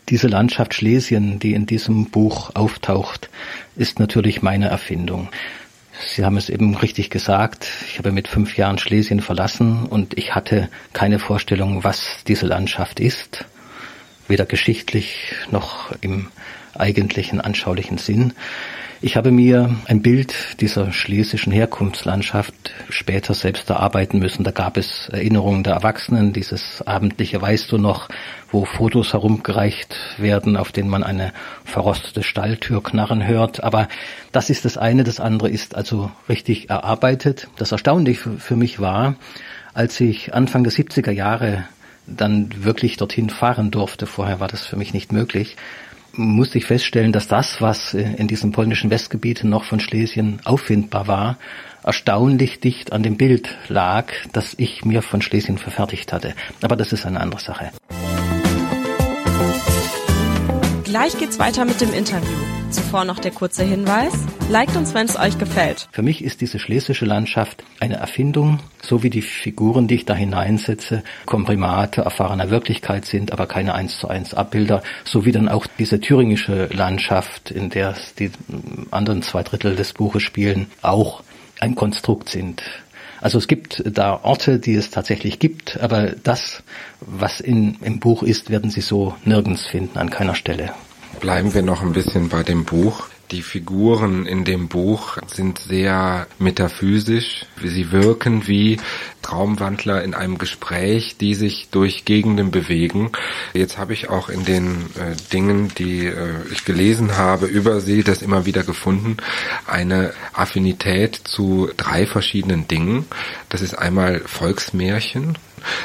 Diese 0.10 0.28
Landschaft 0.28 0.74
Schlesien, 0.74 1.40
die 1.40 1.54
in 1.54 1.66
diesem 1.66 2.10
Buch 2.10 2.52
auftaucht, 2.56 3.30
ist 3.76 4.00
natürlich 4.00 4.42
meine 4.42 4.68
Erfindung. 4.68 5.30
Sie 6.14 6.26
haben 6.26 6.38
es 6.38 6.50
eben 6.50 6.76
richtig 6.76 7.10
gesagt. 7.10 7.68
Ich 7.88 8.00
habe 8.00 8.12
mit 8.12 8.28
fünf 8.28 8.58
Jahren 8.58 8.78
Schlesien 8.78 9.22
verlassen 9.22 9.86
und 9.86 10.18
ich 10.18 10.36
hatte 10.36 10.70
keine 10.92 11.20
Vorstellung, 11.20 11.84
was 11.84 12.24
diese 12.28 12.46
Landschaft 12.46 13.00
ist 13.00 13.46
weder 14.28 14.46
geschichtlich 14.46 15.34
noch 15.52 15.92
im 16.02 16.28
eigentlichen 16.76 17.42
anschaulichen 17.42 17.98
Sinn. 17.98 18.34
Ich 19.06 19.18
habe 19.18 19.32
mir 19.32 19.76
ein 19.88 20.02
Bild 20.02 20.62
dieser 20.62 20.94
schlesischen 20.94 21.52
Herkunftslandschaft 21.52 22.54
später 22.88 23.34
selbst 23.34 23.70
erarbeiten 23.70 24.20
müssen. 24.20 24.46
Da 24.46 24.52
gab 24.52 24.78
es 24.78 25.10
Erinnerungen 25.10 25.64
der 25.64 25.74
Erwachsenen, 25.74 26.32
dieses 26.32 26.82
abendliche 26.84 27.42
Weißt 27.42 27.70
du 27.70 27.78
noch, 27.78 28.08
wo 28.50 28.64
Fotos 28.64 29.12
herumgereicht 29.12 29.94
werden, 30.20 30.56
auf 30.56 30.72
denen 30.72 30.88
man 30.88 31.04
eine 31.04 31.34
verrostete 31.66 32.24
Stalltür 32.24 32.82
knarren 32.82 33.28
hört. 33.28 33.62
Aber 33.62 33.90
das 34.32 34.50
ist 34.50 34.64
das 34.64 34.78
eine, 34.78 35.04
das 35.04 35.20
andere 35.20 35.50
ist 35.50 35.76
also 35.76 36.10
richtig 36.30 36.70
erarbeitet. 36.70 37.50
Das 37.58 37.74
Erstaunliche 37.74 38.38
für 38.38 38.56
mich 38.56 38.80
war, 38.80 39.18
als 39.74 40.00
ich 40.00 40.34
Anfang 40.34 40.64
der 40.64 40.72
70er 40.72 41.12
Jahre 41.12 41.66
dann 42.08 42.64
wirklich 42.64 42.98
dorthin 42.98 43.30
fahren 43.30 43.72
durfte, 43.72 44.06
vorher 44.06 44.40
war 44.40 44.48
das 44.48 44.66
für 44.66 44.76
mich 44.76 44.94
nicht 44.94 45.12
möglich, 45.12 45.56
musste 46.16 46.58
ich 46.60 46.66
feststellen, 46.66 47.12
dass 47.12 47.28
das, 47.28 47.62
was 47.62 47.94
in 47.94 48.28
diesem 48.28 48.52
polnischen 48.52 48.90
Westgebiet 48.90 49.44
noch 49.44 49.64
von 49.64 49.80
Schlesien 49.80 50.40
auffindbar 50.44 51.08
war, 51.08 51.38
erstaunlich 51.84 52.60
dicht 52.60 52.94
an 52.94 53.04
dem 53.04 53.18
Bild 53.18 53.58
lag, 53.68 54.12
das 54.32 54.54
ich 54.58 54.86
mir 54.86 55.02
von 55.02 55.22
Schlesien 55.22 55.58
verfertigt 55.58 56.14
hatte. 56.14 56.36
Aber 56.62 56.76
das 56.76 56.94
ist 56.94 57.06
eine 57.06 57.20
andere 57.20 57.42
Sache. 57.42 57.72
Gleich 60.94 61.18
geht's 61.18 61.40
weiter 61.40 61.66
mit 61.66 61.82
dem 61.82 61.92
Interview. 61.92 62.38
Zuvor 62.70 63.04
noch 63.04 63.18
der 63.18 63.32
kurze 63.32 63.64
Hinweis. 63.64 64.14
Liked 64.52 64.76
uns, 64.78 64.94
wenn 64.94 65.08
es 65.08 65.18
euch 65.18 65.40
gefällt. 65.40 65.88
Für 65.92 66.04
mich 66.04 66.24
ist 66.24 66.40
diese 66.40 66.60
schlesische 66.60 67.06
Landschaft 67.06 67.64
eine 67.80 67.96
Erfindung, 67.96 68.60
so 68.80 69.02
wie 69.02 69.10
die 69.10 69.24
Figuren, 69.24 69.88
die 69.88 69.96
ich 69.96 70.06
da 70.06 70.14
hineinsetze, 70.14 71.02
Komprimate 71.26 72.02
erfahrener 72.02 72.52
Wirklichkeit 72.52 73.06
sind, 73.06 73.34
aber 73.34 73.48
keine 73.48 73.74
eins 73.74 73.98
zu 73.98 74.08
eins 74.08 74.36
Abbilder, 74.36 74.84
so 75.04 75.26
wie 75.26 75.32
dann 75.32 75.50
auch 75.50 75.66
diese 75.80 76.00
thüringische 76.00 76.68
Landschaft, 76.72 77.50
in 77.50 77.72
der 77.72 77.96
die 78.20 78.30
anderen 78.92 79.24
zwei 79.24 79.42
Drittel 79.42 79.76
des 79.76 79.94
Buches 79.94 80.22
spielen, 80.22 80.68
auch 80.84 81.24
ein 81.60 81.74
Konstrukt 81.74 82.30
sind. 82.30 82.62
Also 83.24 83.38
es 83.38 83.48
gibt 83.48 83.82
da 83.86 84.20
Orte, 84.22 84.60
die 84.60 84.76
es 84.76 84.90
tatsächlich 84.90 85.40
gibt, 85.40 85.80
aber 85.80 86.08
das, 86.24 86.62
was 87.00 87.40
in, 87.40 87.78
im 87.82 88.02
Buch 88.02 88.22
ist, 88.22 88.50
werden 88.50 88.70
Sie 88.70 88.82
so 88.82 89.16
nirgends 89.24 89.66
finden, 89.66 89.98
an 89.98 90.10
keiner 90.10 90.36
Stelle. 90.36 90.74
Bleiben 91.22 91.54
wir 91.54 91.62
noch 91.62 91.82
ein 91.82 91.94
bisschen 91.94 92.28
bei 92.28 92.44
dem 92.44 92.66
Buch. 92.66 93.08
Die 93.34 93.42
Figuren 93.42 94.28
in 94.28 94.46
dem 94.46 94.68
Buch 94.68 95.18
sind 95.26 95.58
sehr 95.58 96.28
metaphysisch. 96.38 97.48
Sie 97.64 97.92
wirken 97.92 98.48
wie 98.48 98.78
Traumwandler 99.24 100.04
in 100.04 100.14
einem 100.14 100.38
Gespräch, 100.38 101.18
die 101.18 101.34
sich 101.34 101.70
durch 101.72 102.06
Gegenden 102.06 102.52
bewegen. 102.52 103.12
Jetzt 103.56 103.80
habe 103.80 103.94
ich 103.94 104.08
auch 104.08 104.30
in 104.30 104.46
den 104.46 104.86
äh, 105.00 105.16
Dingen, 105.34 105.72
die 105.80 106.06
äh, 106.06 106.44
ich 106.52 106.64
gelesen 106.64 107.18
habe 107.18 107.48
über 107.48 107.82
sie, 107.82 108.04
das 108.04 108.22
immer 108.22 108.46
wieder 108.46 108.62
gefunden, 108.62 109.18
eine 109.66 110.14
Affinität 110.34 111.20
zu 111.24 111.72
drei 111.76 112.06
verschiedenen 112.06 112.68
Dingen. 112.68 113.08
Das 113.50 113.64
ist 113.64 113.74
einmal 113.74 114.20
Volksmärchen, 114.20 115.40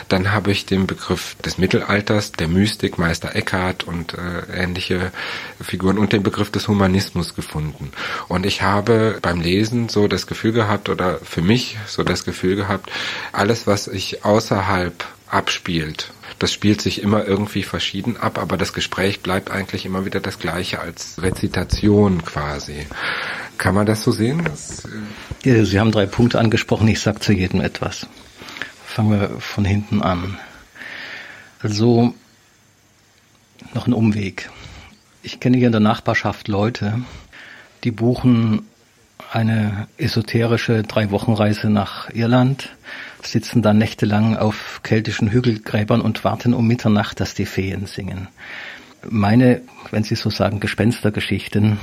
dann 0.09 0.33
habe 0.33 0.51
ich 0.53 0.67
den 0.67 0.87
Begriff 0.87 1.37
des 1.45 1.59
Mittelalters, 1.59 2.33
der 2.33 2.49
Mystik, 2.49 2.99
Meister 2.99 3.35
Eckhart 3.35 3.85
und 3.85 4.15
äh, 4.15 4.63
ähnliche 4.63 5.13
Figuren 5.61 5.99
und 5.99 6.13
den 6.13 6.23
Begriff 6.23 6.51
des 6.51 6.69
Humanismus 6.69 7.35
gefunden. 7.35 7.93
Und 8.29 8.47
ich 8.47 8.63
habe 8.63 9.19
beim 9.23 9.41
Lesen 9.41 9.89
so 9.89 10.09
das 10.09 10.27
Gefühl 10.27 10.53
gehabt 10.53 10.89
oder 10.89 11.19
für 11.19 11.43
mich 11.43 11.79
so 11.87 12.03
das 12.03 12.25
Gefühl 12.25 12.57
gehabt, 12.57 12.91
alles, 13.33 13.67
was 13.67 13.85
sich 13.85 14.25
außerhalb 14.25 15.05
abspielt, 15.31 16.11
das 16.39 16.53
spielt 16.53 16.81
sich 16.81 17.03
immer 17.03 17.25
irgendwie 17.27 17.63
verschieden 17.63 18.17
ab, 18.17 18.39
aber 18.39 18.57
das 18.57 18.73
Gespräch 18.73 19.21
bleibt 19.21 19.51
eigentlich 19.51 19.85
immer 19.85 20.05
wieder 20.05 20.21
das 20.21 20.39
gleiche 20.39 20.81
als 20.81 21.21
Rezitation 21.21 22.25
quasi. 22.25 22.87
Kann 23.59 23.75
man 23.75 23.87
das 23.87 24.05
so 24.05 24.13
sehen? 24.13 24.49
Sie 25.43 25.81
haben 25.81 25.91
drei 25.91 26.07
Punkte 26.07 26.39
angesprochen, 26.39 26.87
ich 26.87 27.01
sage 27.01 27.19
zu 27.19 27.33
jedem 27.33 27.61
etwas. 27.61 28.07
Fangen 28.99 29.13
wir 29.13 29.29
von 29.39 29.65
hinten 29.65 30.03
an. 30.03 30.39
Also 31.63 32.15
noch 33.73 33.87
ein 33.87 33.93
Umweg. 33.93 34.51
Ich 35.23 35.39
kenne 35.39 35.57
hier 35.57 35.67
in 35.67 35.73
der 35.73 35.81
Nachbarschaft 35.81 36.49
Leute, 36.49 37.03
die 37.85 37.93
buchen 37.93 38.67
eine 39.31 39.87
esoterische 39.99 40.83
Drei-Wochen-Reise 40.83 41.71
nach 41.71 42.11
Irland, 42.13 42.71
sitzen 43.23 43.63
dann 43.63 43.79
nächtelang 43.79 44.37
auf 44.37 44.81
keltischen 44.83 45.31
Hügelgräbern 45.31 46.01
und 46.01 46.25
warten 46.25 46.53
um 46.53 46.67
Mitternacht, 46.67 47.21
dass 47.21 47.35
die 47.35 47.47
Feen 47.47 47.87
singen. 47.87 48.27
Meine, 49.09 49.61
wenn 49.93 50.03
Sie 50.03 50.17
so 50.17 50.29
sagen, 50.29 50.59
Gespenstergeschichten 50.59 51.79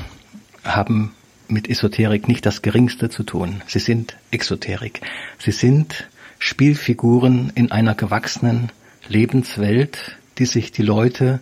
haben 0.65 1.13
mit 1.48 1.69
Esoterik 1.69 2.27
nicht 2.27 2.45
das 2.45 2.62
geringste 2.62 3.10
zu 3.10 3.24
tun. 3.24 3.62
Sie 3.67 3.79
sind 3.79 4.17
Exoterik. 4.31 5.00
Sie 5.39 5.51
sind 5.51 6.10
Spielfiguren 6.45 7.51
in 7.55 7.71
einer 7.71 7.95
gewachsenen 7.95 8.71
Lebenswelt, 9.07 10.15
die 10.37 10.45
sich 10.45 10.71
die 10.71 10.83
Leute 10.83 11.39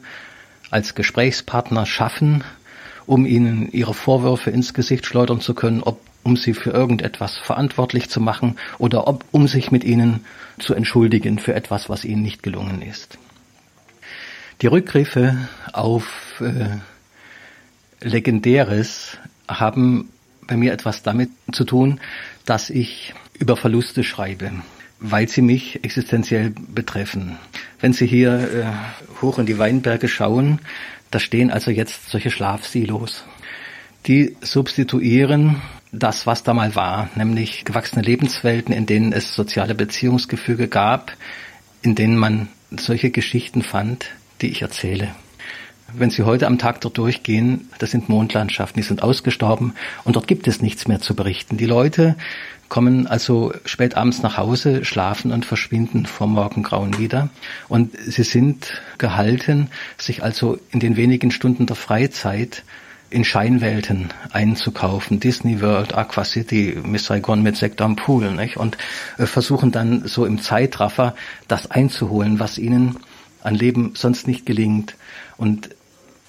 als 0.71 0.95
Gesprächspartner 0.95 1.85
schaffen, 1.85 2.45
um 3.05 3.25
ihnen 3.25 3.69
ihre 3.69 3.93
Vorwürfe 3.93 4.49
ins 4.49 4.73
Gesicht 4.73 5.05
schleudern 5.05 5.41
zu 5.41 5.55
können, 5.55 5.83
ob 5.83 5.99
um 6.23 6.37
sie 6.37 6.53
für 6.53 6.69
irgendetwas 6.69 7.37
verantwortlich 7.37 8.09
zu 8.09 8.21
machen 8.21 8.55
oder 8.77 9.05
ob 9.05 9.25
um 9.31 9.49
sich 9.49 9.71
mit 9.71 9.83
ihnen 9.83 10.23
zu 10.57 10.73
entschuldigen 10.73 11.37
für 11.37 11.53
etwas, 11.53 11.89
was 11.89 12.05
ihnen 12.05 12.21
nicht 12.21 12.41
gelungen 12.41 12.81
ist. 12.81 13.17
Die 14.61 14.67
Rückgriffe 14.67 15.49
auf 15.73 16.39
äh, 16.39 16.77
Legendäres 17.99 19.17
haben 19.49 20.07
bei 20.47 20.55
mir 20.55 20.71
etwas 20.71 21.03
damit 21.03 21.29
zu 21.51 21.65
tun, 21.65 21.99
dass 22.45 22.69
ich 22.69 23.13
über 23.37 23.57
Verluste 23.57 24.05
schreibe, 24.05 24.53
weil 25.03 25.27
sie 25.27 25.41
mich 25.41 25.83
existenziell 25.83 26.53
betreffen. 26.73 27.37
Wenn 27.79 27.91
Sie 27.91 28.07
hier 28.07 28.31
äh, 28.33 29.21
hoch 29.21 29.37
in 29.37 29.45
die 29.45 29.59
Weinberge 29.59 30.07
schauen, 30.07 30.59
da 31.11 31.19
stehen 31.19 31.51
also 31.51 31.69
jetzt 31.69 32.09
solche 32.09 32.31
Schlafsilos. 32.31 33.25
Die 34.07 34.37
substituieren 34.41 35.61
das, 35.91 36.25
was 36.25 36.43
da 36.43 36.53
mal 36.53 36.73
war, 36.75 37.09
nämlich 37.15 37.65
gewachsene 37.65 38.01
Lebenswelten, 38.01 38.73
in 38.73 38.85
denen 38.85 39.11
es 39.11 39.35
soziale 39.35 39.75
Beziehungsgefüge 39.75 40.69
gab, 40.69 41.11
in 41.81 41.95
denen 41.95 42.17
man 42.17 42.47
solche 42.71 43.11
Geschichten 43.11 43.61
fand, 43.61 44.07
die 44.41 44.47
ich 44.47 44.61
erzähle. 44.61 45.13
Wenn 45.95 46.09
Sie 46.09 46.23
heute 46.23 46.47
am 46.47 46.57
Tag 46.57 46.81
dort 46.81 46.97
durchgehen, 46.97 47.69
das 47.77 47.91
sind 47.91 48.09
Mondlandschaften, 48.09 48.81
die 48.81 48.87
sind 48.87 49.03
ausgestorben 49.03 49.75
und 50.03 50.15
dort 50.15 50.27
gibt 50.27 50.47
es 50.47 50.61
nichts 50.61 50.87
mehr 50.87 50.99
zu 50.99 51.15
berichten. 51.15 51.57
Die 51.57 51.67
Leute 51.67 52.15
kommen 52.67 53.05
also 53.05 53.53
spät 53.65 53.95
abends 53.95 54.23
nach 54.23 54.37
Hause, 54.37 54.85
schlafen 54.85 55.31
und 55.31 55.45
verschwinden 55.45 56.07
vor 56.07 56.25
Morgengrauen 56.25 56.97
wieder. 56.97 57.29
Und 57.69 57.95
sie 57.95 58.23
sind 58.23 58.81
gehalten, 58.97 59.69
sich 59.99 60.23
also 60.23 60.57
in 60.71 60.79
den 60.79 60.97
wenigen 60.97 61.29
Stunden 61.29 61.67
der 61.67 61.75
Freizeit 61.75 62.63
in 63.11 63.23
Scheinwelten 63.23 64.09
einzukaufen. 64.31 65.19
Disney 65.19 65.61
World, 65.61 65.93
Aqua 65.93 66.25
City, 66.25 66.75
Miss 66.83 67.05
Saigon 67.05 67.43
mit 67.43 67.55
Sekt 67.55 67.79
am 67.81 67.95
Pool, 67.95 68.31
nicht? 68.31 68.57
Und 68.57 68.77
äh, 69.19 69.27
versuchen 69.27 69.71
dann 69.71 70.07
so 70.07 70.25
im 70.25 70.41
Zeitraffer 70.41 71.13
das 71.47 71.69
einzuholen, 71.69 72.39
was 72.39 72.57
ihnen 72.57 72.97
an 73.43 73.53
Leben 73.53 73.91
sonst 73.93 74.27
nicht 74.27 74.47
gelingt. 74.47 74.95
Und 75.37 75.69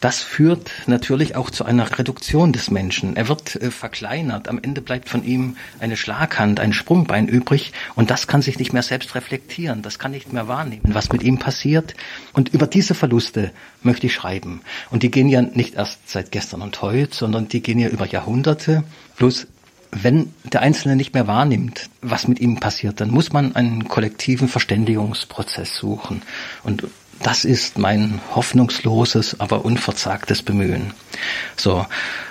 das 0.04 0.23
führt 0.23 0.70
natürlich 0.87 1.34
auch 1.34 1.49
zu 1.49 1.64
einer 1.64 1.99
Reduktion 1.99 2.52
des 2.52 2.70
Menschen. 2.70 3.16
Er 3.16 3.26
wird 3.28 3.56
äh, 3.56 3.70
verkleinert. 3.70 4.49
Am 4.49 4.61
Ende 4.62 4.82
bleibt 4.82 5.08
von 5.08 5.25
ihm 5.25 5.56
eine 5.80 5.96
Schlaghand, 5.96 6.61
ein 6.61 6.75
Sprungbein 6.75 7.26
übrig. 7.26 7.73
Und 7.94 8.11
das 8.11 8.26
kann 8.26 8.42
sich 8.42 8.58
nicht 8.58 8.75
mehr 8.75 8.82
selbst 8.82 9.14
reflektieren. 9.14 9.80
Das 9.80 9.99
kann 9.99 10.11
nicht 10.11 10.30
mehr 10.30 10.46
wahrnehmen, 10.46 10.82
was 10.92 11.11
mit 11.11 11.23
ihm 11.23 11.38
passiert. 11.38 11.94
Und 12.34 12.52
über 12.52 12.66
diese 12.66 12.94
Verluste 12.94 13.50
möchte 13.82 14.08
ich 14.08 14.12
schreiben. 14.12 14.61
Und 14.90 15.02
die 15.02 15.11
gehen 15.11 15.30
ja 15.30 15.40
nicht 15.40 15.76
erst 15.76 16.06
seit 16.06 16.32
gestern 16.32 16.61
und 16.61 16.82
heute, 16.82 17.16
sondern 17.16 17.49
die 17.49 17.62
gehen 17.62 17.78
ja 17.78 17.88
über 17.88 18.04
Jahrhunderte. 18.04 18.84
Bloß 19.16 19.46
wenn 19.90 20.34
der 20.52 20.61
Einzelne 20.61 20.96
nicht 20.96 21.14
mehr 21.14 21.26
wahrnimmt, 21.28 21.88
was 22.02 22.28
mit 22.28 22.40
ihm 22.40 22.61
passiert, 22.61 23.00
dann 23.00 23.11
muss 23.11 23.32
man 23.32 23.56
einen 23.56 23.88
kollektiven 23.88 24.49
Verständigungsprozess 24.49 25.76
suchen. 25.76 26.20
Und 26.62 26.88
das 27.23 27.44
ist 27.44 27.78
mein 27.78 28.21
hoffnungsloses, 28.35 29.40
aber 29.40 29.64
unverzagtes 29.64 30.42
Bemühen. 30.42 30.92
So, 31.56 31.87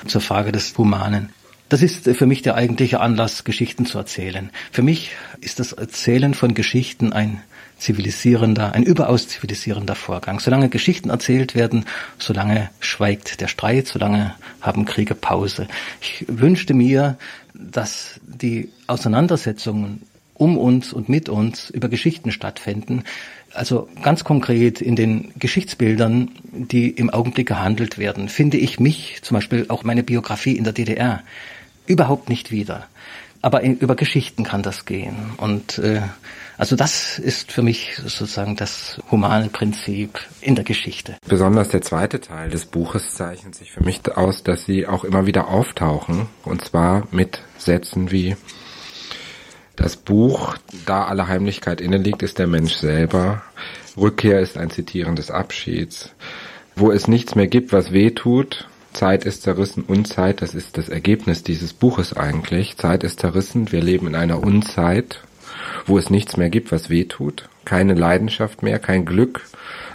zur 0.08 0.22
Frage 0.22 0.52
des 0.52 0.78
Humanen. 0.78 1.30
Das 1.70 1.82
ist 1.82 2.08
für 2.08 2.28
mich 2.28 2.42
der 2.44 2.56
eigentliche 2.56 3.00
Anlass, 3.00 3.44
Geschichten 3.44 3.86
zu 3.86 3.98
erzählen. 3.98 4.52
Für 4.72 4.84
mich 4.84 5.12
ist 5.42 5.60
das 5.60 5.74
Erzählen 5.74 6.34
von 6.34 6.54
Geschichten 6.54 7.14
ein 7.14 7.42
zivilisierender, 7.80 8.74
ein 8.74 8.84
überaus 8.84 9.28
zivilisierender 9.28 9.96
Vorgang. 9.96 10.40
Solange 10.40 10.70
Geschichten 10.70 11.10
erzählt 11.10 11.56
werden, 11.56 11.86
solange 12.20 12.70
schweigt 12.80 13.42
der 13.42 13.48
Streit, 13.48 13.88
solange 13.88 14.36
haben 14.62 14.86
Kriege 14.86 15.16
Pause. 15.16 15.68
Ich 16.00 16.26
wünschte 16.28 16.74
mir, 16.74 17.18
dass 17.54 18.20
die 18.26 18.70
Auseinandersetzungen 18.88 20.04
um 20.36 20.58
uns 20.58 20.94
und 20.94 21.10
mit 21.10 21.30
uns 21.30 21.70
über 21.70 21.90
Geschichten 21.90 22.32
stattfinden, 22.32 23.04
also 23.54 23.88
ganz 24.02 24.24
konkret 24.24 24.82
in 24.82 24.96
den 24.96 25.32
Geschichtsbildern, 25.38 26.32
die 26.44 26.90
im 26.90 27.10
Augenblick 27.10 27.48
gehandelt 27.48 27.98
werden, 27.98 28.30
finde 28.30 28.58
ich 28.58 28.80
mich, 28.80 29.20
zum 29.22 29.36
Beispiel 29.36 29.66
auch 29.70 29.84
meine 29.84 30.04
Biografie 30.04 30.58
in 30.58 30.64
der 30.64 30.74
DDR, 30.74 31.22
überhaupt 31.86 32.30
nicht 32.30 32.52
wieder. 32.52 32.88
Aber 33.42 33.62
in, 33.62 33.78
über 33.78 33.96
Geschichten 33.96 34.44
kann 34.44 34.64
das 34.64 34.86
gehen. 34.86 35.16
Und 35.38 35.78
äh, 35.80 36.02
also 36.58 36.76
das 36.76 37.20
ist 37.20 37.52
für 37.52 37.62
mich 37.62 37.96
sozusagen 37.98 38.56
das 38.56 39.02
humane 39.12 39.50
Prinzip 39.50 40.20
in 40.40 40.56
der 40.56 40.64
Geschichte. 40.64 41.18
Besonders 41.28 41.70
der 41.70 41.82
zweite 41.82 42.22
Teil 42.22 42.50
des 42.50 42.66
Buches 42.66 43.16
zeichnet 43.16 43.56
sich 43.56 43.72
für 43.72 43.84
mich 43.84 44.00
aus, 44.16 44.44
dass 44.44 44.66
sie 44.66 44.88
auch 44.88 45.04
immer 45.04 45.26
wieder 45.26 45.50
auftauchen. 45.50 46.28
Und 46.46 46.64
zwar 46.64 47.08
mit 47.12 47.42
Sätzen 47.58 48.12
wie 48.12 48.38
das 49.76 49.98
Buch, 49.98 50.56
da 50.86 51.06
alle 51.06 51.28
Heimlichkeit 51.28 51.82
inne 51.82 51.98
liegt, 51.98 52.24
ist 52.24 52.40
der 52.40 52.48
Mensch 52.48 52.74
selber. 52.76 53.42
Rückkehr 53.98 54.40
ist 54.40 54.58
ein 54.58 54.70
Zitieren 54.70 55.16
des 55.16 55.32
Abschieds. 55.32 56.12
Wo 56.76 56.92
es 56.92 57.08
nichts 57.08 57.36
mehr 57.36 57.48
gibt, 57.48 57.72
was 57.74 57.92
weh 57.92 58.12
tut, 58.12 58.68
Zeit 58.94 59.26
ist 59.26 59.42
zerrissen, 59.42 59.84
Unzeit, 59.84 60.42
das 60.42 60.54
ist 60.54 60.78
das 60.78 60.90
Ergebnis 60.90 61.44
dieses 61.44 61.74
Buches 61.74 62.16
eigentlich. 62.16 62.78
Zeit 62.78 63.04
ist 63.04 63.20
zerrissen, 63.20 63.72
wir 63.72 63.82
leben 63.82 64.08
in 64.08 64.16
einer 64.16 64.42
Unzeit, 64.42 65.20
wo 65.86 65.98
es 65.98 66.10
nichts 66.10 66.38
mehr 66.38 66.50
gibt, 66.50 66.72
was 66.72 66.90
weh 66.90 67.06
tut. 67.06 67.50
Keine 67.66 67.96
Leidenschaft 67.96 68.62
mehr, 68.62 68.80
kein 68.80 69.06
Glück, 69.06 69.42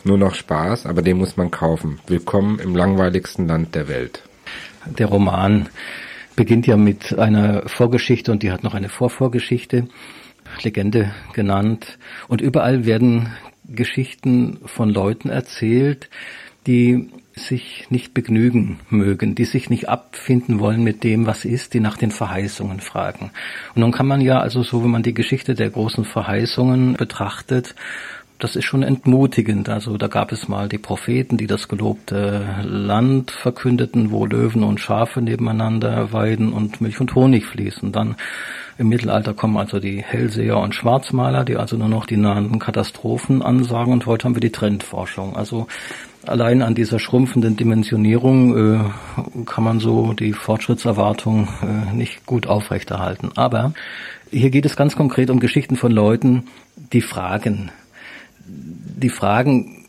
nur 0.04 0.18
noch 0.18 0.34
Spaß, 0.34 0.86
aber 0.86 1.02
den 1.02 1.18
muss 1.18 1.36
man 1.36 1.50
kaufen. 1.50 2.00
Willkommen 2.06 2.58
im 2.58 2.74
langweiligsten 2.74 3.46
Land 3.46 3.74
der 3.74 3.88
Welt. 3.88 4.22
Der 4.86 5.06
Roman 5.06 5.68
beginnt 6.38 6.68
ja 6.68 6.76
mit 6.76 7.18
einer 7.18 7.68
Vorgeschichte 7.68 8.30
und 8.30 8.44
die 8.44 8.52
hat 8.52 8.62
noch 8.62 8.74
eine 8.74 8.88
Vorvorgeschichte, 8.88 9.88
Legende 10.62 11.12
genannt. 11.32 11.98
Und 12.28 12.40
überall 12.40 12.86
werden 12.86 13.26
Geschichten 13.66 14.60
von 14.64 14.88
Leuten 14.88 15.30
erzählt, 15.30 16.08
die 16.68 17.08
sich 17.34 17.86
nicht 17.90 18.14
begnügen 18.14 18.78
mögen, 18.88 19.34
die 19.34 19.46
sich 19.46 19.68
nicht 19.68 19.88
abfinden 19.88 20.60
wollen 20.60 20.84
mit 20.84 21.02
dem, 21.02 21.26
was 21.26 21.44
ist, 21.44 21.74
die 21.74 21.80
nach 21.80 21.96
den 21.96 22.12
Verheißungen 22.12 22.78
fragen. 22.78 23.32
Und 23.74 23.80
nun 23.80 23.90
kann 23.90 24.06
man 24.06 24.20
ja 24.20 24.38
also 24.38 24.62
so, 24.62 24.84
wenn 24.84 24.90
man 24.92 25.02
die 25.02 25.14
Geschichte 25.14 25.54
der 25.54 25.70
großen 25.70 26.04
Verheißungen 26.04 26.94
betrachtet, 26.94 27.74
das 28.38 28.54
ist 28.54 28.64
schon 28.64 28.82
entmutigend. 28.82 29.68
Also 29.68 29.96
da 29.96 30.06
gab 30.06 30.30
es 30.32 30.48
mal 30.48 30.68
die 30.68 30.78
Propheten, 30.78 31.36
die 31.36 31.46
das 31.46 31.68
gelobte 31.68 32.46
Land 32.62 33.30
verkündeten, 33.30 34.10
wo 34.10 34.26
Löwen 34.26 34.62
und 34.62 34.78
Schafe 34.78 35.20
nebeneinander 35.20 36.12
weiden 36.12 36.52
und 36.52 36.80
Milch 36.80 37.00
und 37.00 37.14
Honig 37.14 37.46
fließen. 37.46 37.90
Dann 37.90 38.16
im 38.78 38.88
Mittelalter 38.88 39.34
kommen 39.34 39.56
also 39.56 39.80
die 39.80 40.00
Hellseher 40.02 40.58
und 40.58 40.72
Schwarzmaler, 40.72 41.44
die 41.44 41.56
also 41.56 41.76
nur 41.76 41.88
noch 41.88 42.06
die 42.06 42.16
nahen 42.16 42.60
Katastrophen 42.60 43.42
ansagen. 43.42 43.92
Und 43.92 44.06
heute 44.06 44.24
haben 44.24 44.36
wir 44.36 44.40
die 44.40 44.52
Trendforschung. 44.52 45.36
Also 45.36 45.66
allein 46.24 46.62
an 46.62 46.76
dieser 46.76 47.00
schrumpfenden 47.00 47.56
Dimensionierung 47.56 48.76
äh, 48.76 49.44
kann 49.46 49.64
man 49.64 49.80
so 49.80 50.12
die 50.12 50.32
Fortschrittserwartung 50.32 51.48
äh, 51.62 51.92
nicht 51.92 52.24
gut 52.24 52.46
aufrechterhalten. 52.46 53.30
Aber 53.34 53.72
hier 54.30 54.50
geht 54.50 54.66
es 54.66 54.76
ganz 54.76 54.94
konkret 54.94 55.30
um 55.30 55.40
Geschichten 55.40 55.74
von 55.74 55.90
Leuten, 55.90 56.44
die 56.92 57.00
fragen, 57.00 57.72
die 58.48 59.10
fragen 59.10 59.84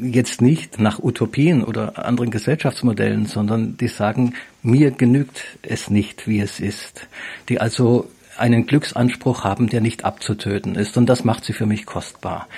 jetzt 0.00 0.42
nicht 0.42 0.78
nach 0.78 0.98
Utopien 1.02 1.64
oder 1.64 2.04
anderen 2.04 2.30
Gesellschaftsmodellen, 2.30 3.26
sondern 3.26 3.76
die 3.76 3.88
sagen, 3.88 4.34
mir 4.62 4.90
genügt 4.90 5.58
es 5.62 5.90
nicht, 5.90 6.28
wie 6.28 6.40
es 6.40 6.60
ist. 6.60 7.06
Die 7.48 7.60
also 7.60 8.08
einen 8.38 8.66
Glücksanspruch 8.66 9.44
haben, 9.44 9.68
der 9.68 9.80
nicht 9.80 10.04
abzutöten 10.04 10.74
ist. 10.74 10.96
Und 10.96 11.06
das 11.06 11.24
macht 11.24 11.44
sie 11.44 11.52
für 11.52 11.66
mich 11.66 11.86
kostbar. 11.86 12.48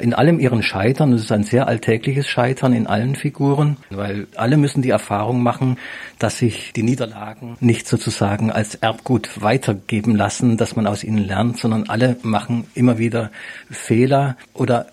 In 0.00 0.14
allem 0.14 0.40
ihren 0.40 0.62
Scheitern, 0.62 1.12
es 1.12 1.22
ist 1.22 1.32
ein 1.32 1.44
sehr 1.44 1.66
alltägliches 1.68 2.28
Scheitern 2.28 2.72
in 2.72 2.86
allen 2.86 3.14
Figuren, 3.14 3.76
weil 3.90 4.26
alle 4.36 4.56
müssen 4.56 4.82
die 4.82 4.90
Erfahrung 4.90 5.42
machen, 5.42 5.78
dass 6.18 6.38
sich 6.38 6.72
die 6.74 6.82
Niederlagen 6.82 7.56
nicht 7.60 7.88
sozusagen 7.88 8.50
als 8.50 8.74
Erbgut 8.76 9.42
weitergeben 9.42 10.16
lassen, 10.16 10.56
dass 10.56 10.76
man 10.76 10.86
aus 10.86 11.04
ihnen 11.04 11.26
lernt, 11.26 11.58
sondern 11.58 11.88
alle 11.88 12.16
machen 12.22 12.66
immer 12.74 12.98
wieder 12.98 13.30
Fehler 13.70 14.36
oder 14.54 14.86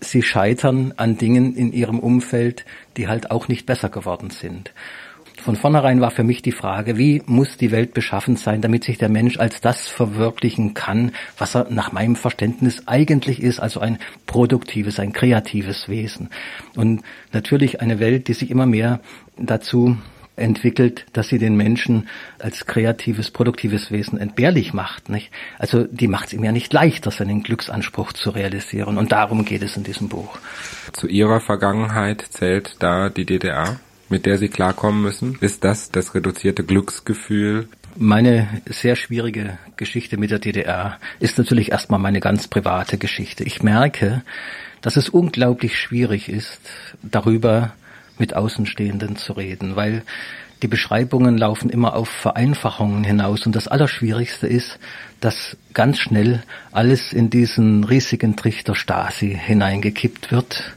sie 0.00 0.22
scheitern 0.22 0.92
an 0.96 1.16
Dingen 1.16 1.56
in 1.56 1.72
ihrem 1.72 1.98
Umfeld, 1.98 2.64
die 2.96 3.08
halt 3.08 3.30
auch 3.30 3.48
nicht 3.48 3.66
besser 3.66 3.88
geworden 3.88 4.30
sind. 4.30 4.72
Von 5.42 5.56
vornherein 5.56 6.00
war 6.00 6.10
für 6.10 6.24
mich 6.24 6.42
die 6.42 6.52
Frage, 6.52 6.96
wie 6.96 7.22
muss 7.26 7.56
die 7.56 7.70
Welt 7.70 7.94
beschaffen 7.94 8.36
sein, 8.36 8.60
damit 8.62 8.84
sich 8.84 8.98
der 8.98 9.08
Mensch 9.08 9.38
als 9.38 9.60
das 9.60 9.88
verwirklichen 9.88 10.74
kann, 10.74 11.12
was 11.38 11.54
er 11.54 11.68
nach 11.70 11.92
meinem 11.92 12.16
Verständnis 12.16 12.82
eigentlich 12.86 13.42
ist, 13.42 13.60
also 13.60 13.80
ein 13.80 13.98
produktives, 14.26 14.98
ein 14.98 15.12
kreatives 15.12 15.88
Wesen. 15.88 16.30
Und 16.74 17.02
natürlich 17.32 17.80
eine 17.80 18.00
Welt, 18.00 18.28
die 18.28 18.34
sich 18.34 18.50
immer 18.50 18.66
mehr 18.66 19.00
dazu 19.36 19.96
entwickelt, 20.36 21.06
dass 21.12 21.28
sie 21.28 21.38
den 21.38 21.56
Menschen 21.56 22.08
als 22.38 22.66
kreatives, 22.66 23.30
produktives 23.30 23.90
Wesen 23.90 24.18
entbehrlich 24.18 24.72
macht. 24.74 25.08
Nicht? 25.08 25.30
Also 25.58 25.84
die 25.84 26.08
macht 26.08 26.28
es 26.28 26.32
ihm 26.34 26.44
ja 26.44 26.52
nicht 26.52 26.72
leichter, 26.72 27.10
seinen 27.10 27.42
Glücksanspruch 27.42 28.12
zu 28.12 28.30
realisieren. 28.30 28.98
Und 28.98 29.12
darum 29.12 29.44
geht 29.44 29.62
es 29.62 29.76
in 29.76 29.84
diesem 29.84 30.08
Buch. 30.08 30.38
Zu 30.92 31.08
Ihrer 31.08 31.40
Vergangenheit 31.40 32.22
zählt 32.30 32.76
da 32.80 33.08
die 33.08 33.24
DDR, 33.24 33.80
mit 34.08 34.26
der 34.26 34.38
Sie 34.38 34.48
klarkommen 34.48 35.02
müssen. 35.02 35.38
Ist 35.40 35.64
das 35.64 35.90
das 35.90 36.14
reduzierte 36.14 36.64
Glücksgefühl? 36.64 37.68
Meine 37.96 38.48
sehr 38.66 38.94
schwierige 38.94 39.58
Geschichte 39.76 40.16
mit 40.18 40.30
der 40.30 40.38
DDR 40.38 40.98
ist 41.18 41.38
natürlich 41.38 41.72
erstmal 41.72 42.00
meine 42.00 42.20
ganz 42.20 42.46
private 42.46 42.98
Geschichte. 42.98 43.44
Ich 43.44 43.62
merke, 43.62 44.22
dass 44.82 44.96
es 44.96 45.08
unglaublich 45.08 45.78
schwierig 45.78 46.28
ist, 46.28 46.60
darüber 47.02 47.72
mit 48.18 48.34
Außenstehenden 48.34 49.16
zu 49.16 49.32
reden, 49.32 49.76
weil 49.76 50.02
die 50.62 50.68
Beschreibungen 50.68 51.36
laufen 51.36 51.68
immer 51.68 51.94
auf 51.94 52.08
Vereinfachungen 52.08 53.04
hinaus 53.04 53.44
und 53.44 53.54
das 53.54 53.68
Allerschwierigste 53.68 54.46
ist, 54.46 54.78
dass 55.20 55.56
ganz 55.74 55.98
schnell 55.98 56.42
alles 56.72 57.12
in 57.12 57.28
diesen 57.28 57.84
riesigen 57.84 58.36
Trichter 58.36 58.74
Stasi 58.74 59.38
hineingekippt 59.38 60.32
wird. 60.32 60.72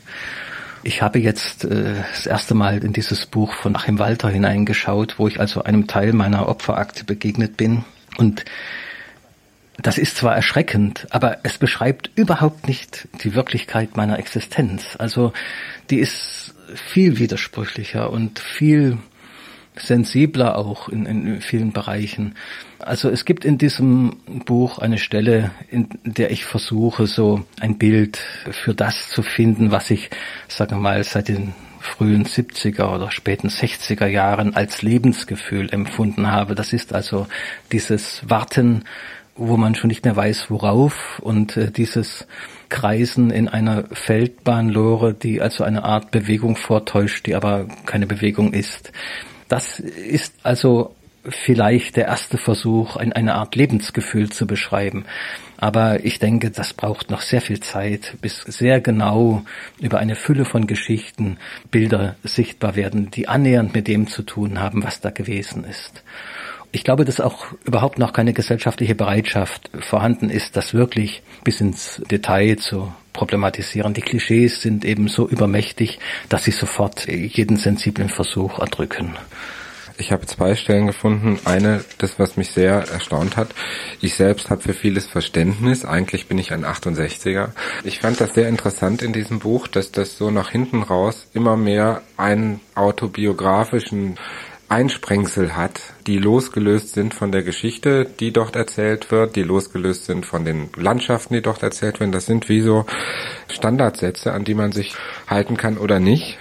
Ich 0.84 1.02
habe 1.02 1.20
jetzt 1.20 1.66
äh, 1.66 1.96
das 2.12 2.26
erste 2.26 2.56
Mal 2.56 2.84
in 2.84 2.94
dieses 2.94 3.26
Buch 3.26 3.54
von 3.54 3.76
Achim 3.76 4.00
Walter 4.00 4.30
hineingeschaut, 4.30 5.20
wo 5.20 5.28
ich 5.28 5.40
also 5.40 5.64
einem 5.64 5.88
Teil 5.88 6.14
meiner 6.14 6.48
Opferakte 6.48 7.04
begegnet 7.04 7.58
bin 7.58 7.84
und 8.18 8.46
das 9.82 9.98
ist 9.98 10.18
zwar 10.18 10.36
erschreckend, 10.36 11.08
aber 11.10 11.38
es 11.44 11.58
beschreibt 11.58 12.12
überhaupt 12.16 12.68
nicht 12.68 13.08
die 13.24 13.34
Wirklichkeit 13.34 13.96
meiner 13.96 14.20
Existenz. 14.20 14.98
Also 14.98 15.32
die 15.90 16.00
ist 16.00 16.54
viel 16.76 17.18
widersprüchlicher 17.18 18.10
und 18.10 18.40
viel 18.40 18.98
sensibler 19.80 20.58
auch 20.58 20.90
in, 20.90 21.06
in 21.06 21.42
vielen 21.42 21.72
Bereichen. 21.72 22.36
Also 22.80 23.10
es 23.10 23.26
gibt 23.26 23.46
in 23.46 23.58
diesem 23.58 24.18
Buch 24.46 24.80
eine 24.80 24.98
Stelle, 24.98 25.52
in 25.70 25.90
der 26.04 26.32
ich 26.32 26.46
versuche, 26.46 27.08
so 27.08 27.44
ein 27.60 27.78
Bild 27.78 28.18
für 28.52 28.74
das 28.74 29.10
zu 29.10 29.22
finden, 29.22 29.72
was 29.72 29.90
ich, 29.90 30.10
sagen 30.48 30.78
wir 30.78 30.82
mal, 30.82 31.04
seit 31.04 31.28
den 31.28 31.54
frühen 31.80 32.26
70er 32.26 32.94
oder 32.94 33.12
späten 33.12 33.48
60er 33.48 34.08
Jahren 34.08 34.56
als 34.56 34.82
Lebensgefühl 34.82 35.70
empfunden 35.72 36.32
habe. 36.32 36.56
Das 36.56 36.74
ist 36.74 36.94
also 36.94 37.28
dieses 37.72 38.22
Warten, 38.30 38.84
wo 39.36 39.56
man 39.56 39.76
schon 39.76 39.88
nicht 39.88 40.04
mehr 40.04 40.16
weiß, 40.16 40.50
worauf 40.50 41.20
und 41.20 41.56
äh, 41.56 41.72
dieses 41.72 42.28
Kreisen 42.68 43.32
in 43.32 43.48
einer 43.48 43.86
Feldbahnlore, 43.92 45.14
die 45.14 45.42
also 45.42 45.64
eine 45.64 45.84
Art 45.84 46.12
Bewegung 46.12 46.56
vortäuscht, 46.56 47.26
die 47.26 47.36
aber 47.36 47.68
keine 47.86 48.06
Bewegung 48.06 48.54
ist. 48.54 48.92
Das 49.50 49.80
ist 49.80 50.34
also 50.44 50.96
vielleicht 51.28 51.98
der 51.98 52.06
erste 52.06 52.38
Versuch, 52.38 52.96
eine 52.96 53.36
Art 53.36 53.56
Lebensgefühl 53.56 54.30
zu 54.30 54.48
beschreiben. 54.48 55.06
Aber 55.58 56.06
ich 56.06 56.20
denke, 56.20 56.52
das 56.52 56.74
braucht 56.74 57.10
noch 57.10 57.22
sehr 57.22 57.42
viel 57.42 57.60
Zeit, 57.60 58.16
bis 58.22 58.40
sehr 58.42 58.80
genau 58.80 59.44
über 59.82 60.00
eine 60.00 60.16
Fülle 60.16 60.46
von 60.46 60.68
Geschichten 60.68 61.38
Bilder 61.70 62.16
sichtbar 62.24 62.78
werden, 62.78 63.12
die 63.12 63.28
annähernd 63.28 63.76
mit 63.76 63.88
dem 63.90 64.08
zu 64.08 64.24
tun 64.24 64.62
haben, 64.62 64.84
was 64.84 65.02
da 65.02 65.10
gewesen 65.10 65.66
ist. 65.66 66.04
Ich 66.72 66.84
glaube, 66.84 67.04
dass 67.04 67.20
auch 67.20 67.48
überhaupt 67.66 67.98
noch 67.98 68.14
keine 68.14 68.32
gesellschaftliche 68.32 68.96
Bereitschaft 68.96 69.70
vorhanden 69.80 70.30
ist, 70.30 70.56
das 70.56 70.74
wirklich 70.74 71.24
bis 71.44 71.60
ins 71.60 72.02
Detail 72.10 72.58
zu 72.58 72.94
problematisieren. 73.20 73.94
Die 73.94 74.02
Klischees 74.02 74.62
sind 74.62 74.86
eben 74.86 75.10
so 75.10 75.28
übermächtig, 75.28 76.00
dass 76.30 76.46
sie 76.46 76.52
sofort 76.52 77.06
jeden 77.08 77.58
sensiblen 77.58 78.08
Versuch 78.08 78.60
erdrücken. 78.60 79.18
Ich 79.98 80.14
habe 80.14 80.26
zwei 80.26 80.56
Stellen 80.56 80.88
gefunden. 80.88 81.38
Eine, 81.44 81.84
das, 81.98 82.18
was 82.20 82.38
mich 82.38 82.52
sehr 82.52 82.88
erstaunt 82.88 83.36
hat. 83.36 83.50
Ich 84.00 84.16
selbst 84.16 84.50
habe 84.50 84.62
für 84.62 84.74
vieles 84.74 85.06
Verständnis. 85.06 85.84
Eigentlich 85.84 86.28
bin 86.28 86.38
ich 86.38 86.54
ein 86.54 86.64
68er. 86.64 87.50
Ich 87.84 88.00
fand 88.00 88.22
das 88.22 88.34
sehr 88.34 88.48
interessant 88.48 89.02
in 89.02 89.12
diesem 89.12 89.40
Buch, 89.40 89.68
dass 89.68 89.92
das 89.92 90.18
so 90.18 90.32
nach 90.32 90.52
hinten 90.52 90.84
raus 90.84 91.28
immer 91.34 91.58
mehr 91.58 92.02
einen 92.16 92.62
autobiografischen 92.76 94.16
Einsprengsel 94.70 95.58
hat, 95.58 95.82
die 96.06 96.20
losgelöst 96.20 96.94
sind 96.94 97.16
von 97.16 97.32
der 97.32 97.42
Geschichte, 97.42 98.06
die 98.20 98.32
dort 98.32 98.56
erzählt 98.56 99.12
wird, 99.12 99.36
die 99.36 99.42
losgelöst 99.42 100.06
sind 100.06 100.28
von 100.28 100.46
den 100.46 100.70
Landschaften, 100.76 101.34
die 101.34 101.42
dort 101.42 101.64
erzählt 101.64 102.00
werden. 102.00 102.12
Das 102.12 102.28
sind 102.28 102.50
wie 102.50 102.62
so 102.62 102.86
Standardsätze, 103.48 104.32
an 104.32 104.44
die 104.44 104.54
man 104.54 104.72
sich 104.72 104.94
halten 105.28 105.58
kann 105.58 105.80
oder 105.80 106.00
nicht. 106.00 106.38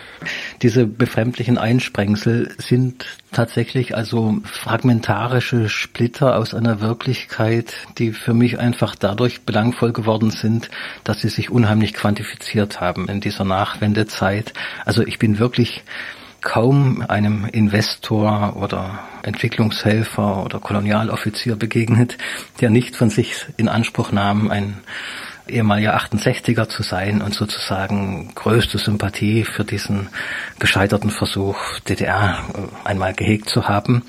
Diese 0.61 0.87
befremdlichen 0.87 1.57
Einsprengsel 1.57 2.55
sind 2.59 3.07
tatsächlich 3.33 3.97
also 3.97 4.38
fragmentarische 4.45 5.69
Splitter 5.69 6.37
aus 6.37 6.55
einer 6.55 6.81
Wirklichkeit, 6.81 7.75
die 7.99 8.12
für 8.12 8.35
mich 8.35 8.59
einfach 8.59 8.95
dadurch 8.95 9.43
belangvoll 9.43 9.93
geworden 9.93 10.31
sind, 10.31 10.71
dass 11.05 11.21
sie 11.21 11.29
sich 11.29 11.51
unheimlich 11.51 11.95
quantifiziert 11.95 12.81
haben 12.81 13.09
in 13.09 13.21
dieser 13.21 13.45
Nachwendezeit. 13.45 14.53
Also 14.85 15.03
ich 15.03 15.19
bin 15.19 15.38
wirklich 15.38 15.83
kaum 16.40 17.03
einem 17.07 17.44
Investor 17.46 18.57
oder 18.57 19.01
Entwicklungshelfer 19.22 20.44
oder 20.44 20.61
Kolonialoffizier 20.61 21.57
begegnet, 21.57 22.16
der 22.61 22.70
nicht 22.70 22.96
von 22.96 23.11
sich 23.11 23.46
in 23.57 23.68
Anspruch 23.68 24.12
nahm, 24.12 24.51
ein 24.51 24.79
ehemaliger 25.48 25.96
68er 25.96 26.68
zu 26.68 26.83
sein 26.83 27.22
und 27.22 27.35
sozusagen 27.35 28.33
größte 28.35 28.79
Sympathie 28.79 29.44
für 29.44 29.64
diesen 29.64 30.09
gescheiterten 30.59 31.11
Versuch, 31.11 31.59
DDR 31.88 32.44
einmal 32.85 33.14
gehegt 33.14 33.48
zu 33.48 33.68
haben. 33.68 34.03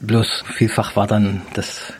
Bloß 0.00 0.44
vielfach 0.54 0.96
war 0.96 1.06
dann 1.06 1.42
das 1.54 1.92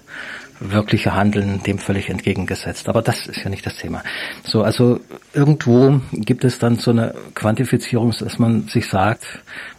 wirkliche 0.61 1.14
Handeln 1.14 1.62
dem 1.62 1.79
völlig 1.79 2.11
entgegengesetzt. 2.11 2.88
Aber 2.88 3.03
das 3.03 3.27
ist 3.27 3.42
ja 3.42 3.51
nicht 3.51 3.66
das 3.66 3.77
Thema. 3.77 4.03
So, 4.44 4.62
also 4.62 5.01
irgendwo 5.33 6.01
gibt 6.12 6.44
es 6.44 6.59
dann 6.59 6.77
so 6.77 6.90
eine 6.90 7.14
Quantifizierung, 7.35 8.12
dass 8.18 8.38
man 8.38 8.68
sich 8.68 8.88
sagt, 8.88 9.27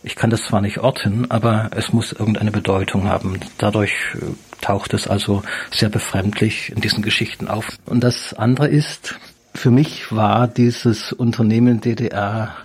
ich 0.03 0.15
kann 0.15 0.29
das 0.29 0.43
zwar 0.43 0.61
nicht 0.61 0.79
orten, 0.79 1.29
aber 1.29 1.69
es 1.75 1.93
muss 1.93 2.11
irgendeine 2.11 2.51
Bedeutung 2.51 3.07
haben. 3.07 3.39
Dadurch 3.57 3.93
äh, 4.15 4.25
taucht 4.61 4.93
es 4.93 5.07
also 5.07 5.43
sehr 5.71 5.89
befremdlich 5.89 6.71
in 6.75 6.81
diesen 6.81 7.03
Geschichten 7.03 7.47
auf. 7.47 7.67
Und 7.85 8.03
das 8.03 8.33
andere 8.33 8.67
ist, 8.67 9.19
für 9.53 9.71
mich 9.71 10.11
war 10.11 10.47
dieses 10.47 11.13
Unternehmen 11.13 11.81
DDR 11.81 12.55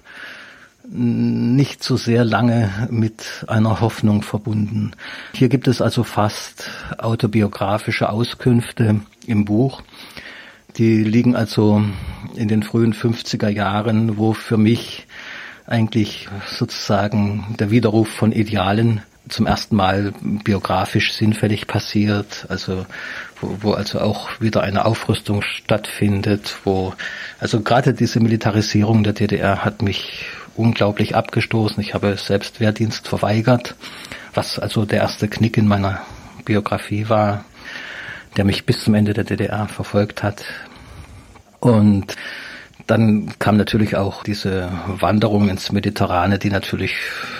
nicht 0.88 1.82
so 1.82 1.96
sehr 1.96 2.24
lange 2.24 2.88
mit 2.90 3.44
einer 3.48 3.80
Hoffnung 3.80 4.22
verbunden. 4.22 4.92
Hier 5.32 5.48
gibt 5.48 5.68
es 5.68 5.80
also 5.80 6.04
fast 6.04 6.70
autobiografische 6.98 8.08
Auskünfte 8.08 9.00
im 9.26 9.44
Buch. 9.44 9.82
Die 10.76 11.02
liegen 11.02 11.34
also 11.34 11.82
in 12.34 12.48
den 12.48 12.62
frühen 12.62 12.92
50er 12.92 13.48
Jahren, 13.48 14.18
wo 14.18 14.34
für 14.34 14.58
mich 14.58 15.06
eigentlich 15.66 16.28
sozusagen 16.46 17.56
der 17.58 17.70
Widerruf 17.70 18.08
von 18.08 18.32
Idealen 18.32 19.02
zum 19.28 19.46
ersten 19.46 19.74
Mal 19.74 20.12
biografisch 20.20 21.12
sinnfällig 21.12 21.66
passiert, 21.66 22.46
also 22.48 22.86
wo, 23.40 23.58
wo 23.60 23.72
also 23.72 24.00
auch 24.00 24.40
wieder 24.40 24.62
eine 24.62 24.84
Aufrüstung 24.84 25.42
stattfindet, 25.42 26.56
wo 26.64 26.94
also 27.40 27.60
gerade 27.60 27.92
diese 27.92 28.20
Militarisierung 28.20 29.02
der 29.02 29.14
DDR 29.14 29.64
hat 29.64 29.82
mich 29.82 30.26
unglaublich 30.58 31.14
abgestoßen. 31.14 31.82
Ich 31.82 31.94
habe 31.94 32.16
selbst 32.16 32.60
Wehrdienst 32.60 33.08
verweigert, 33.08 33.74
was 34.34 34.58
also 34.58 34.84
der 34.84 35.00
erste 35.00 35.28
Knick 35.28 35.56
in 35.56 35.68
meiner 35.68 36.00
Biografie 36.44 37.08
war, 37.08 37.44
der 38.36 38.44
mich 38.44 38.66
bis 38.66 38.84
zum 38.84 38.94
Ende 38.94 39.14
der 39.14 39.24
DDR 39.24 39.68
verfolgt 39.68 40.22
hat. 40.22 40.44
Und 41.60 42.16
dann 42.86 43.36
kam 43.40 43.56
natürlich 43.56 43.96
auch 43.96 44.22
diese 44.22 44.70
Wanderung 44.86 45.48
ins 45.48 45.72
Mediterrane, 45.72 46.38
die 46.38 46.50
natürlich 46.50 46.94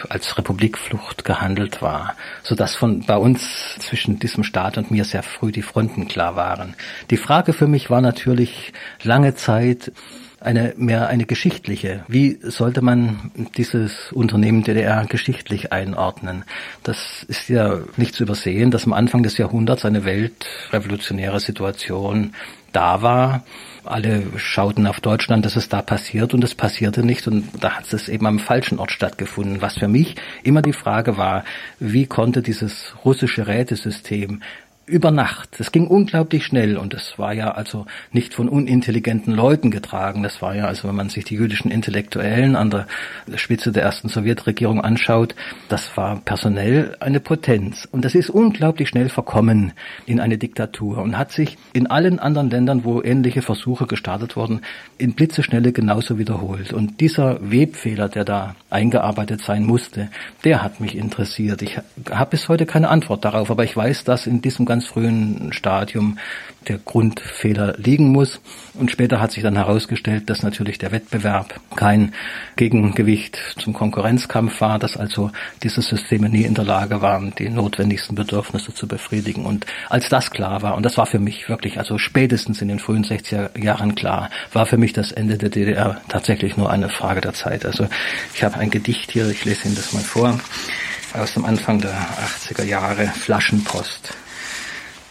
als 0.09 0.37
Republikflucht 0.37 1.25
gehandelt 1.25 1.83
war, 1.83 2.15
so 2.43 2.57
dass 2.57 2.75
von 2.75 3.07
bei 3.07 3.17
uns 3.17 3.77
zwischen 3.79 4.19
diesem 4.19 4.43
Staat 4.43 4.77
und 4.77 4.91
mir 4.91 5.05
sehr 5.05 5.23
früh 5.23 5.53
die 5.53 5.63
Fronten 5.63 6.09
klar 6.09 6.35
waren. 6.35 6.75
Die 7.11 7.17
Frage 7.17 7.53
für 7.53 7.69
mich 7.69 7.91
war 7.91 8.01
natürlich 8.01 8.73
lange 9.03 9.37
Zeit, 9.37 9.93
eine 10.41 10.75
mehr 10.77 11.09
eine 11.09 11.25
geschichtliche. 11.25 12.05
Wie 12.09 12.39
sollte 12.43 12.83
man 12.83 13.31
dieses 13.57 14.13
Unternehmen 14.13 14.63
DDR 14.63 15.07
geschichtlich 15.07 15.73
einordnen? 15.73 16.45
Das 16.83 17.25
ist 17.29 17.49
ja 17.49 17.79
nicht 17.97 18.15
zu 18.15 18.25
übersehen, 18.25 18.71
dass 18.71 18.85
am 18.85 18.93
Anfang 18.93 19.23
des 19.23 19.39
Jahrhunderts 19.39 19.85
eine 19.85 20.05
weltrevolutionäre 20.05 21.41
Situation 21.41 22.35
da 22.73 23.01
war. 23.01 23.45
Alle 23.85 24.25
schauten 24.37 24.87
auf 24.87 25.01
Deutschland, 25.01 25.47
dass 25.47 25.57
es 25.57 25.69
da 25.69 25.81
passiert 25.81 26.35
und 26.35 26.45
es 26.45 26.55
passierte 26.55 27.05
nicht 27.05 27.27
und 27.29 27.49
da 27.61 27.71
hat 27.71 27.91
es 27.93 28.09
eben 28.09 28.27
am 28.27 28.39
falschen 28.39 28.79
Ort 28.79 28.91
stattgefunden. 28.91 29.63
Was 29.63 29.79
für 29.79 29.89
mich 29.89 30.17
immer 30.43 30.61
die 30.61 30.75
Frage 30.75 31.17
war, 31.17 31.45
wie 31.79 32.07
konnte 32.07 32.43
dieses 32.43 32.95
russische 33.05 33.47
Rätesystem 33.47 34.43
über 34.87 35.11
Nacht. 35.11 35.59
Es 35.59 35.73
ging 35.73 35.89
unglaublich 35.89 36.45
schnell 36.45 36.77
und 36.77 36.95
es 36.95 37.19
war 37.19 37.33
ja 37.33 37.51
also 37.51 37.87
nicht 38.13 38.35
von 38.35 38.49
unintelligenten 38.49 39.33
Leuten 39.35 39.73
getragen. 39.73 40.23
Das 40.23 40.41
war 40.41 40.55
ja 40.55 40.67
also, 40.67 40.87
wenn 40.87 40.95
man 40.95 41.09
sich 41.09 41.25
die 41.25 41.35
jüdischen 41.35 41.73
Intellektuellen 41.73 42.55
an 42.55 42.71
der 42.71 42.87
Spitze 43.35 43.73
der 43.73 43.83
ersten 43.83 44.09
Sowjetregierung 44.09 44.81
anschaut, 44.81 45.35
das 45.69 45.97
war 45.97 46.21
personell 46.25 46.97
eine 47.01 47.19
Potenz. 47.19 47.89
Und 47.91 48.05
das 48.05 48.15
ist 48.15 48.31
unglaublich 48.31 48.89
schnell 48.89 49.09
verkommen 49.09 49.73
in 50.07 50.21
eine 50.21 50.39
Diktatur 50.39 50.99
und 50.99 51.19
hat 51.19 51.33
sich 51.33 51.59
in 51.73 51.89
allen 51.89 52.21
anderen 52.21 52.51
Ländern, 52.51 52.85
wo 52.85 53.03
ähnliche 53.03 53.43
Versuche 53.43 53.87
gestartet 53.87 54.37
wurden, 54.37 54.61
in 54.99 55.15
Blitzeschnelle 55.15 55.73
genauso 55.73 56.17
wiederholt. 56.17 56.73
Und 56.73 57.01
dieser 57.01 57.39
Webfehler, 57.51 58.09
der 58.09 58.25
da 58.25 58.55
eingearbeitet 58.71 59.41
sein 59.41 59.65
musste, 59.65 60.11
der 60.45 60.63
hat 60.63 60.81
mich 60.81 60.97
interessiert. 60.97 61.63
Ich 61.63 61.79
habe 62.11 62.31
bis 62.31 62.49
heute 62.49 62.67
keine 62.67 62.89
Antwort 62.89 63.25
darauf, 63.25 63.51
aber 63.51 63.65
ich 63.65 63.77
weiß, 63.77 64.05
dass 64.05 64.29
in 64.29 64.43
diesem 64.43 64.65
ganz 64.77 64.89
frühen 64.89 65.55
Stadium 65.55 66.19
der 66.69 66.77
Grundfehler 66.77 67.77
liegen 67.79 68.13
muss. 68.13 68.41
Und 68.75 68.91
später 68.91 69.21
hat 69.21 69.33
sich 69.33 69.43
dann 69.43 69.57
herausgestellt, 69.57 70.29
dass 70.29 70.43
natürlich 70.43 70.77
der 70.77 70.93
Wettbewerb 70.93 71.59
kein 71.77 72.13
Gegengewicht 72.57 73.39
zum 73.59 73.73
Konkurrenzkampf 73.73 74.61
war, 74.61 74.79
dass 74.79 74.99
also 74.99 75.31
diese 75.63 75.81
Systeme 75.81 76.29
nie 76.29 76.43
in 76.43 76.53
der 76.53 76.65
Lage 76.65 77.01
waren, 77.01 77.33
die 77.39 77.49
notwendigsten 77.49 78.17
Bedürfnisse 78.17 78.75
zu 78.75 78.87
befriedigen. 78.87 79.47
Und 79.47 79.65
als 79.89 80.11
das 80.11 80.31
klar 80.31 80.61
war, 80.61 80.77
und 80.77 80.83
das 80.83 80.99
war 80.99 81.07
für 81.07 81.21
mich 81.21 81.49
wirklich, 81.49 81.79
also 81.79 81.97
spätestens 81.97 82.61
in 82.61 82.69
den 82.69 82.79
frühen 82.79 83.05
60er 83.05 83.59
Jahren 83.59 83.95
klar, 83.95 84.29
war 84.53 84.67
für 84.67 84.77
mich 84.77 84.93
das 84.93 85.11
Ende 85.11 85.39
der 85.39 85.49
DDR 85.49 86.03
tatsächlich 86.09 86.59
nur 86.59 86.69
eine 86.69 86.91
Frage 86.91 87.23
der 87.23 87.33
Zeit. 87.33 87.65
Also 87.65 87.89
ich 88.35 88.45
habe 88.45 88.59
ein 88.59 88.71
Gedicht 88.71 89.11
hier, 89.11 89.31
ich 89.31 89.47
lese 89.47 89.69
Ihnen 89.69 89.77
das 89.77 89.95
mal 89.95 90.03
vor, 90.03 90.39
aus 91.15 91.33
dem 91.33 91.47
Anfang 91.47 91.81
der 91.81 91.95
80er 91.95 92.65
Jahre, 92.65 93.07
Flaschenpost. 93.07 94.26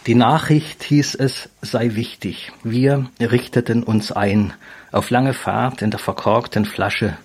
Die 0.06 0.14
Nachricht 0.14 0.84
hieß 0.84 1.16
es, 1.16 1.48
sei 1.62 1.96
wichtig. 1.96 2.52
Wir 2.62 3.10
richteten 3.18 3.82
uns 3.82 4.12
ein 4.12 4.52
auf 4.92 5.10
lange 5.10 5.34
Fahrt 5.34 5.82
in 5.82 5.90
der 5.90 5.98
verkorkten 5.98 6.64
Flasche 6.64 7.16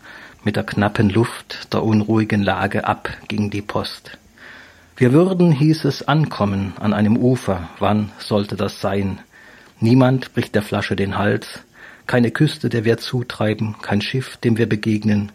mit 0.44 0.56
der 0.56 0.64
knappen 0.64 1.12
Luft 1.12 1.72
der 1.72 1.84
unruhigen 1.84 2.42
Lage 2.42 2.86
ab 2.86 3.10
ging 3.28 3.52
die 3.52 3.62
Post. 3.62 4.18
Wir 4.98 5.14
würden, 5.14 5.52
hieß 5.52 5.86
es, 5.86 6.08
ankommen 6.08 6.74
an 6.80 6.94
einem 6.94 7.18
Ufer. 7.18 7.70
Wann 7.78 8.12
sollte 8.18 8.56
das 8.56 8.82
sein? 8.82 9.20
Niemand 9.80 10.34
bricht 10.34 10.56
der 10.56 10.64
Flasche 10.64 10.96
den 10.96 11.20
Hals, 11.20 11.60
keine 12.08 12.32
Küste, 12.32 12.70
der 12.70 12.84
wir 12.84 12.98
zutreiben, 12.98 13.76
kein 13.84 14.02
Schiff, 14.02 14.38
dem 14.38 14.58
wir 14.58 14.68
begegnen. 14.68 15.32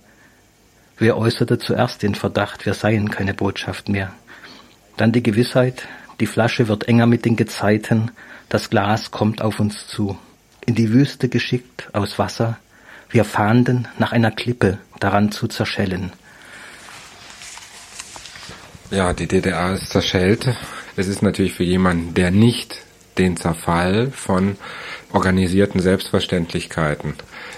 Wer 0.98 1.16
äußerte 1.16 1.58
zuerst 1.58 2.02
den 2.02 2.16
Verdacht, 2.16 2.66
wir 2.66 2.74
seien 2.74 3.08
keine 3.08 3.34
Botschaft 3.34 3.88
mehr? 3.88 4.12
Dann 4.96 5.12
die 5.12 5.22
Gewissheit, 5.22 5.86
die 6.20 6.26
Flasche 6.26 6.68
wird 6.68 6.88
enger 6.88 7.06
mit 7.06 7.24
den 7.24 7.36
Gezeiten, 7.36 8.10
das 8.48 8.70
Glas 8.70 9.10
kommt 9.10 9.42
auf 9.42 9.60
uns 9.60 9.86
zu. 9.86 10.18
In 10.64 10.74
die 10.74 10.92
Wüste 10.92 11.28
geschickt, 11.28 11.88
aus 11.92 12.18
Wasser, 12.18 12.58
wir 13.10 13.24
fahnden 13.24 13.88
nach 13.98 14.12
einer 14.12 14.30
Klippe, 14.30 14.78
daran 14.98 15.30
zu 15.30 15.46
zerschellen. 15.46 16.12
Ja, 18.90 19.12
die 19.12 19.26
DDR 19.26 19.74
ist 19.74 19.90
zerschellt. 19.90 20.48
Es 20.96 21.08
ist 21.08 21.22
natürlich 21.22 21.54
für 21.54 21.64
jemanden, 21.64 22.14
der 22.14 22.30
nicht 22.30 22.85
den 23.18 23.36
Zerfall 23.36 24.10
von 24.10 24.56
organisierten 25.12 25.80
Selbstverständlichkeiten 25.80 27.14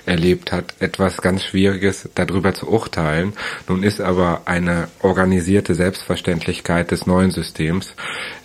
erlebt 0.06 0.52
hat, 0.52 0.74
etwas 0.80 1.18
ganz 1.18 1.44
Schwieriges 1.44 2.08
darüber 2.14 2.54
zu 2.54 2.68
urteilen. 2.68 3.32
Nun 3.68 3.82
ist 3.82 4.00
aber 4.00 4.42
eine 4.46 4.88
organisierte 5.02 5.74
Selbstverständlichkeit 5.74 6.90
des 6.90 7.06
neuen 7.06 7.30
Systems 7.30 7.94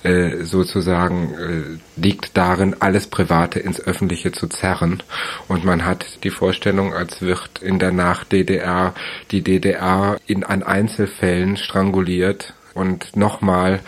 äh, 0.04 0.43
sozusagen 0.43 1.34
äh, 1.34 2.02
liegt 2.02 2.36
darin, 2.36 2.76
alles 2.80 3.08
Private 3.08 3.60
ins 3.60 3.80
Öffentliche 3.80 4.32
zu 4.32 4.47
zerren. 4.47 5.02
Und 5.47 5.63
man 5.63 5.86
hat 5.86 6.23
die 6.23 6.32
Vorstellung, 6.32 6.93
als 6.93 7.21
wird 7.21 7.62
in 7.62 7.80
der 7.80 7.91
Nach-DDR 7.91 8.93
die 9.32 9.41
DDR 9.41 10.17
in 10.26 10.43
an 10.43 10.63
Einzelfällen 10.63 11.58
stranguliert 11.58 12.54
und 12.73 13.15
nochmal 13.15 13.80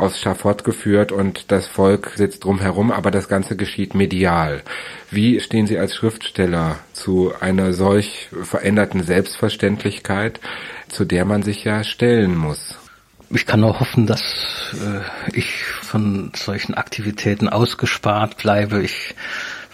aufs 0.00 0.20
Schafott 0.20 0.64
geführt 0.64 1.12
und 1.12 1.50
das 1.52 1.66
Volk 1.66 2.12
sitzt 2.16 2.44
drumherum, 2.44 2.90
aber 2.90 3.10
das 3.10 3.28
Ganze 3.28 3.56
geschieht 3.56 3.94
medial. 3.94 4.62
Wie 5.10 5.40
stehen 5.40 5.66
Sie 5.66 5.78
als 5.78 5.94
Schriftsteller 5.94 6.78
zu 6.92 7.32
einer 7.40 7.72
solch 7.72 8.28
veränderten 8.42 9.02
Selbstverständlichkeit, 9.02 10.40
zu 10.88 11.04
der 11.04 11.24
man 11.24 11.42
sich 11.42 11.64
ja 11.64 11.84
stellen 11.84 12.36
muss? 12.36 12.76
Ich 13.32 13.46
kann 13.46 13.60
nur 13.60 13.78
hoffen, 13.78 14.06
dass 14.06 14.74
äh, 14.74 15.36
ich 15.36 15.62
von 15.62 16.32
solchen 16.34 16.74
Aktivitäten 16.74 17.48
ausgespart 17.48 18.36
bleibe. 18.38 18.82
Ich 18.82 19.14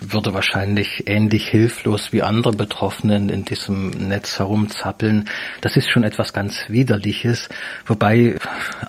würde 0.01 0.35
wahrscheinlich 0.35 1.05
ähnlich 1.07 1.49
hilflos 1.49 2.13
wie 2.13 2.23
andere 2.23 2.53
Betroffenen 2.53 3.29
in 3.29 3.45
diesem 3.45 3.91
Netz 3.91 4.39
herumzappeln. 4.39 5.29
Das 5.61 5.77
ist 5.77 5.91
schon 5.91 6.05
etwas 6.05 6.33
ganz 6.33 6.69
Widerliches. 6.69 7.49
Wobei 7.87 8.37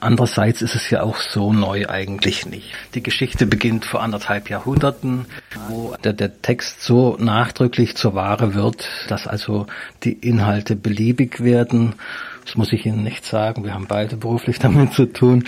andererseits 0.02 0.62
ist 0.62 0.76
es 0.76 0.90
ja 0.90 1.02
auch 1.04 1.18
so 1.18 1.54
neu 1.54 1.88
eigentlich 1.88 2.46
nicht. 2.46 2.74
Die 2.94 3.04
Geschichte 3.04 3.46
beginnt 3.46 3.86
vor 3.86 4.02
anderthalb 4.02 4.50
Jahrhunderten, 4.50 5.26
wo 5.70 5.96
der, 6.04 6.14
der 6.14 6.42
Text 6.42 6.82
so 6.82 7.18
nachdrücklich 7.20 7.96
zur 7.96 8.14
Ware 8.14 8.54
wird, 8.54 8.88
dass 9.08 9.28
also 9.28 9.68
die 10.04 10.14
Inhalte 10.14 10.76
beliebig 10.76 11.44
werden. 11.44 11.96
Das 12.46 12.56
muss 12.56 12.72
ich 12.72 12.86
Ihnen 12.86 13.04
nicht 13.04 13.26
sagen. 13.26 13.66
Wir 13.66 13.74
haben 13.74 13.88
beide 13.88 14.18
beruflich 14.18 14.60
damit 14.60 14.94
zu 14.94 15.06
tun. 15.06 15.44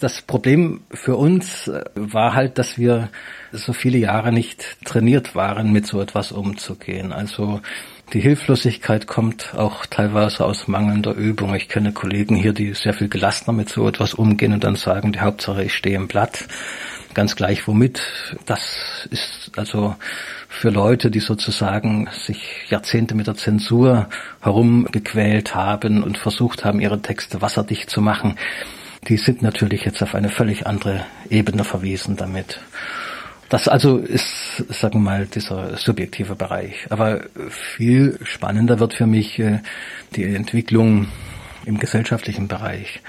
Das 0.00 0.22
Problem 0.22 0.82
für 0.92 1.16
uns 1.16 1.68
äh, 1.68 1.82
war 1.94 2.34
halt, 2.34 2.58
dass 2.58 2.78
wir 2.78 3.08
so 3.52 3.72
viele 3.72 3.98
Jahre 3.98 4.32
nicht 4.32 4.76
trainiert 4.84 5.34
waren, 5.34 5.72
mit 5.72 5.86
so 5.86 6.00
etwas 6.00 6.32
umzugehen. 6.32 7.12
Also 7.12 7.60
die 8.12 8.20
Hilflosigkeit 8.20 9.06
kommt 9.06 9.54
auch 9.54 9.84
teilweise 9.86 10.44
aus 10.44 10.68
mangelnder 10.68 11.12
Übung. 11.12 11.54
Ich 11.54 11.68
kenne 11.68 11.92
Kollegen 11.92 12.36
hier, 12.36 12.52
die 12.52 12.72
sehr 12.74 12.94
viel 12.94 13.08
gelassener 13.08 13.52
mit 13.52 13.68
so 13.68 13.86
etwas 13.88 14.14
umgehen 14.14 14.52
und 14.52 14.64
dann 14.64 14.76
sagen, 14.76 15.12
die 15.12 15.20
Hauptsache 15.20 15.64
ich 15.64 15.74
stehe 15.74 15.96
im 15.96 16.08
Blatt. 16.08 16.46
Ganz 17.12 17.36
gleich 17.36 17.66
womit. 17.66 18.00
Das 18.46 19.08
ist 19.10 19.50
also 19.56 19.96
für 20.48 20.70
Leute, 20.70 21.10
die 21.10 21.20
sozusagen 21.20 22.08
sich 22.12 22.66
Jahrzehnte 22.68 23.14
mit 23.14 23.26
der 23.26 23.34
Zensur 23.34 24.08
herumgequält 24.40 25.54
haben 25.54 26.02
und 26.02 26.16
versucht 26.16 26.64
haben, 26.64 26.80
ihre 26.80 27.02
Texte 27.02 27.42
wasserdicht 27.42 27.90
zu 27.90 28.00
machen, 28.00 28.36
die 29.08 29.16
sind 29.16 29.42
natürlich 29.42 29.84
jetzt 29.84 30.02
auf 30.02 30.14
eine 30.14 30.28
völlig 30.28 30.66
andere 30.66 31.04
Ebene 31.30 31.64
verwiesen 31.64 32.16
damit. 32.16 32.60
Das 33.48 33.66
also 33.66 33.96
ist, 33.96 34.56
sagen 34.68 35.00
wir 35.00 35.10
mal, 35.10 35.26
dieser 35.26 35.76
subjektive 35.78 36.36
Bereich. 36.36 36.86
Aber 36.90 37.22
viel 37.50 38.18
spannender 38.22 38.78
wird 38.78 38.92
für 38.92 39.06
mich 39.06 39.38
äh, 39.38 39.60
die 40.14 40.24
Entwicklung 40.24 41.08
im 41.64 41.78
gesellschaftlichen 41.78 42.46
Bereich. 42.46 43.00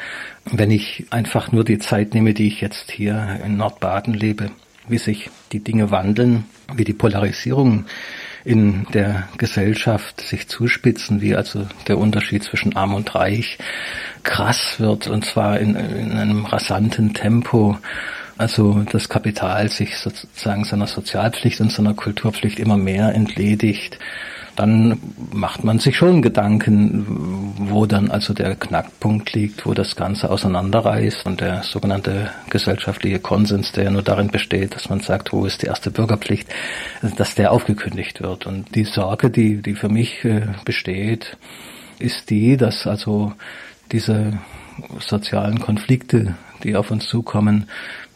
Wenn 0.45 0.71
ich 0.71 1.05
einfach 1.09 1.51
nur 1.51 1.65
die 1.65 1.77
Zeit 1.77 2.13
nehme, 2.13 2.33
die 2.33 2.47
ich 2.47 2.61
jetzt 2.61 2.91
hier 2.91 3.39
in 3.43 3.57
Nordbaden 3.57 4.13
lebe, 4.13 4.51
wie 4.87 4.97
sich 4.97 5.29
die 5.51 5.63
Dinge 5.63 5.91
wandeln, 5.91 6.45
wie 6.73 6.85
die 6.85 6.93
Polarisierung 6.93 7.85
in 8.49 8.87
der 8.95 9.29
Gesellschaft 9.37 10.21
sich 10.21 10.47
zuspitzen, 10.47 11.21
wie 11.21 11.35
also 11.35 11.67
der 11.87 11.99
Unterschied 11.99 12.43
zwischen 12.43 12.75
arm 12.75 12.95
und 12.95 13.13
reich 13.13 13.59
krass 14.23 14.79
wird 14.79 15.05
und 15.05 15.23
zwar 15.23 15.59
in, 15.59 15.75
in 15.75 16.13
einem 16.13 16.45
rasanten 16.45 17.13
Tempo. 17.13 17.77
Also 18.39 18.83
das 18.91 19.07
Kapital 19.07 19.69
sich 19.69 19.97
sozusagen 19.97 20.63
seiner 20.63 20.87
Sozialpflicht 20.87 21.61
und 21.61 21.71
seiner 21.71 21.93
Kulturpflicht 21.93 22.57
immer 22.57 22.77
mehr 22.77 23.13
entledigt, 23.13 23.99
dann 24.59 24.99
macht 25.31 25.63
man 25.63 25.79
sich 25.79 25.95
schon 25.95 26.21
Gedanken, 26.21 27.55
wo 27.69 27.85
dann 27.85 28.11
also 28.11 28.33
der 28.33 28.57
Knackpunkt 28.57 29.31
liegt, 29.31 29.65
wo 29.65 29.73
das 29.73 29.95
Ganze 29.95 30.29
auseinanderreißt 30.29 31.25
und 31.25 31.39
der 31.39 31.63
sogenannte 31.63 32.31
gesellschaftliche 32.49 33.19
Konsens, 33.19 33.71
der 33.71 33.85
ja 33.85 33.89
nur 33.89 34.01
darin 34.01 34.27
besteht, 34.27 34.75
dass 34.75 34.89
man 34.89 34.99
sagt, 34.99 35.31
wo 35.31 35.45
ist 35.45 35.61
die 35.61 35.67
erste 35.67 35.91
Bürgerpflicht, 35.91 36.53
dass 37.15 37.35
der 37.35 37.53
aufgekündigt 37.53 38.21
wird. 38.21 38.47
Und 38.47 38.75
die 38.75 38.83
Sorge, 38.83 39.29
die, 39.29 39.61
die 39.61 39.75
für 39.75 39.87
mich 39.87 40.25
äh, 40.25 40.47
besteht, 40.65 41.37
ist 41.97 42.29
die, 42.29 42.57
dass 42.57 42.85
also 42.85 43.31
diese 43.93 44.39
sozialen 44.99 45.61
Konflikte, 45.61 46.35
die 46.65 46.75
auf 46.75 46.91
uns 46.91 47.07
zukommen, 47.07 47.69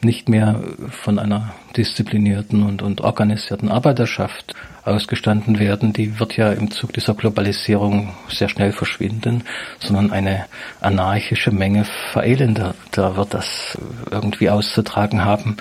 nicht 0.04 0.30
mehr 0.30 0.60
von 0.90 1.20
einer 1.20 1.54
disziplinierten 1.76 2.64
und, 2.64 2.82
und 2.82 3.02
organisierten 3.02 3.70
Arbeiterschaft 3.70 4.54
ausgestanden 4.86 5.60
werden, 5.60 5.94
die 5.94 6.20
wird 6.20 6.36
ja 6.36 6.52
im 6.52 6.72
Zug 6.72 6.94
dieser 6.94 7.14
Globalisierung 7.14 8.14
sehr 8.30 8.50
schnell 8.50 8.72
verschwinden, 8.72 9.44
sondern 9.80 10.12
eine 10.12 10.46
anarchische 10.82 11.52
Menge 11.52 11.86
Verelender, 12.12 12.76
da 12.92 13.16
wird 13.16 13.34
das 13.34 13.78
irgendwie 14.12 14.50
auszutragen 14.50 15.24
haben. 15.24 15.58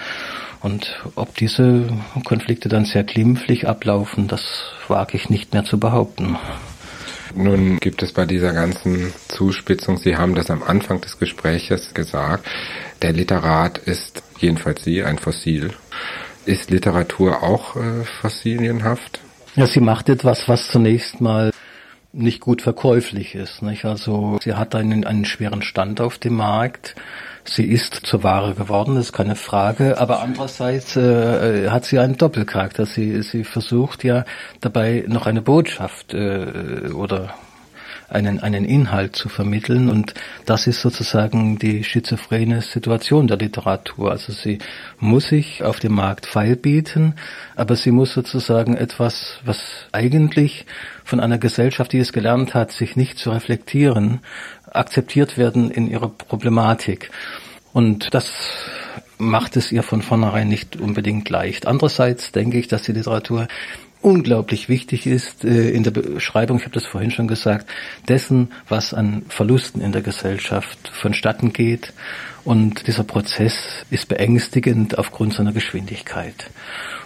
Und 0.61 1.03
ob 1.17 1.35
diese 1.37 1.89
Konflikte 2.25 2.69
dann 2.69 2.85
sehr 2.85 3.03
glimpflich 3.03 3.67
ablaufen, 3.67 4.29
das 4.29 4.43
wage 4.87 5.17
ich 5.17 5.29
nicht 5.29 5.53
mehr 5.53 5.65
zu 5.65 5.79
behaupten. 5.79 6.37
Nun 7.35 7.81
gibt 7.81 8.03
es 8.03 8.13
bei 8.13 8.27
dieser 8.27 8.53
ganzen 8.53 9.13
Zuspitzung, 9.29 9.97
Sie 9.97 10.17
haben 10.17 10.35
das 10.35 10.51
am 10.51 10.63
Anfang 10.63 11.01
des 11.01 11.19
Gespräches 11.19 11.95
gesagt, 11.95 12.47
der 13.03 13.13
Literat 13.13 13.79
ist, 13.79 14.23
jedenfalls 14.39 14.85
Sie, 14.85 15.03
ein 15.03 15.19
Fossil. 15.19 15.71
Ist 16.45 16.71
Literatur 16.71 17.43
auch 17.43 17.77
äh, 17.77 18.05
fossilienhaft? 18.21 19.21
Ja, 19.55 19.67
sie 19.67 19.81
macht 19.81 20.09
etwas, 20.09 20.49
was 20.49 20.69
zunächst 20.69 21.21
mal 21.21 21.53
nicht 22.13 22.41
gut 22.41 22.63
verkäuflich 22.63 23.35
ist. 23.35 23.63
Nicht? 23.63 23.85
Also 23.85 24.39
sie 24.43 24.55
hat 24.55 24.75
einen, 24.75 25.05
einen 25.05 25.25
schweren 25.25 25.63
Stand 25.63 26.01
auf 26.01 26.19
dem 26.19 26.35
Markt. 26.35 26.95
Sie 27.45 27.65
ist 27.65 27.95
zur 28.07 28.23
Ware 28.23 28.55
geworden, 28.55 28.97
ist 28.97 29.13
keine 29.13 29.35
Frage. 29.35 29.99
Aber 29.99 30.21
andererseits 30.21 30.97
äh, 30.97 31.69
hat 31.71 31.85
sie 31.85 31.99
einen 31.99 32.17
Doppelcharakter. 32.17 32.87
Sie, 32.87 33.23
sie 33.23 33.45
versucht 33.45 34.05
ja 34.05 34.25
dabei 34.61 35.05
noch 35.09 35.27
eine 35.27 35.43
Botschaft 35.43 36.15
äh, 36.15 36.91
oder 36.95 37.35
einen, 38.13 38.41
einen 38.41 38.65
Inhalt 38.65 39.17
zu 39.17 39.29
vermitteln. 39.29 39.89
Und 39.89 40.15
das 40.47 40.67
ist 40.67 40.81
sozusagen 40.81 41.59
die 41.59 41.85
schizophrene 41.85 42.63
Situation 42.63 43.27
der 43.27 43.39
Literatur. 43.39 44.11
Also 44.11 44.33
sie 44.33 44.59
muss 44.99 45.29
sich 45.29 45.63
auf 45.63 45.81
dem 45.81 45.95
Markt 45.95 46.27
feilbieten, 46.27 47.15
aber 47.57 47.77
sie 47.77 47.91
muss 47.91 48.13
sozusagen 48.13 48.77
etwas, 48.77 49.39
was 49.45 49.59
eigentlich 49.93 50.67
von 51.05 51.21
einer 51.21 51.39
Gesellschaft, 51.39 51.93
die 51.93 51.99
es 51.99 52.13
gelernt 52.13 52.55
hat, 52.55 52.73
sich 52.73 52.97
nicht 52.97 53.19
zu 53.19 53.31
reflektieren, 53.31 54.21
akzeptiert 54.71 55.39
werden 55.39 55.71
in 55.71 55.91
ihrer 55.91 56.09
Problematik. 56.09 57.11
Und 57.73 58.13
das 58.13 58.31
macht 59.19 59.57
es 59.57 59.73
ihr 59.73 59.83
von 59.83 60.03
vornherein 60.03 60.49
nicht 60.49 60.77
unbedingt 60.77 61.29
leicht. 61.31 61.67
Andererseits 61.67 62.33
denke 62.33 62.59
ich, 62.59 62.69
dass 62.69 62.83
die 62.83 62.93
Literatur 62.93 63.47
unglaublich 64.03 64.69
wichtig 64.69 65.07
ist 65.07 65.45
äh, 65.45 65.71
in 65.71 65.85
der 65.85 65.93
Beschreibung, 65.93 66.59
ich 66.59 66.65
habe 66.65 66.75
das 66.75 66.85
vorhin 66.85 67.11
schon 67.11 67.29
gesagt, 67.29 67.69
dessen, 68.09 68.53
was 68.69 68.93
an 68.93 69.23
Verlusten 69.29 69.81
in 69.81 69.93
der 69.93 70.03
Gesellschaft 70.03 70.91
vonstatten 70.93 71.53
geht. 71.53 71.93
Und 72.45 72.89
dieser 72.89 73.05
Prozess 73.05 73.55
ist 73.91 74.09
beängstigend 74.09 74.99
aufgrund 74.99 75.35
seiner 75.35 75.53
Geschwindigkeit. 75.53 76.51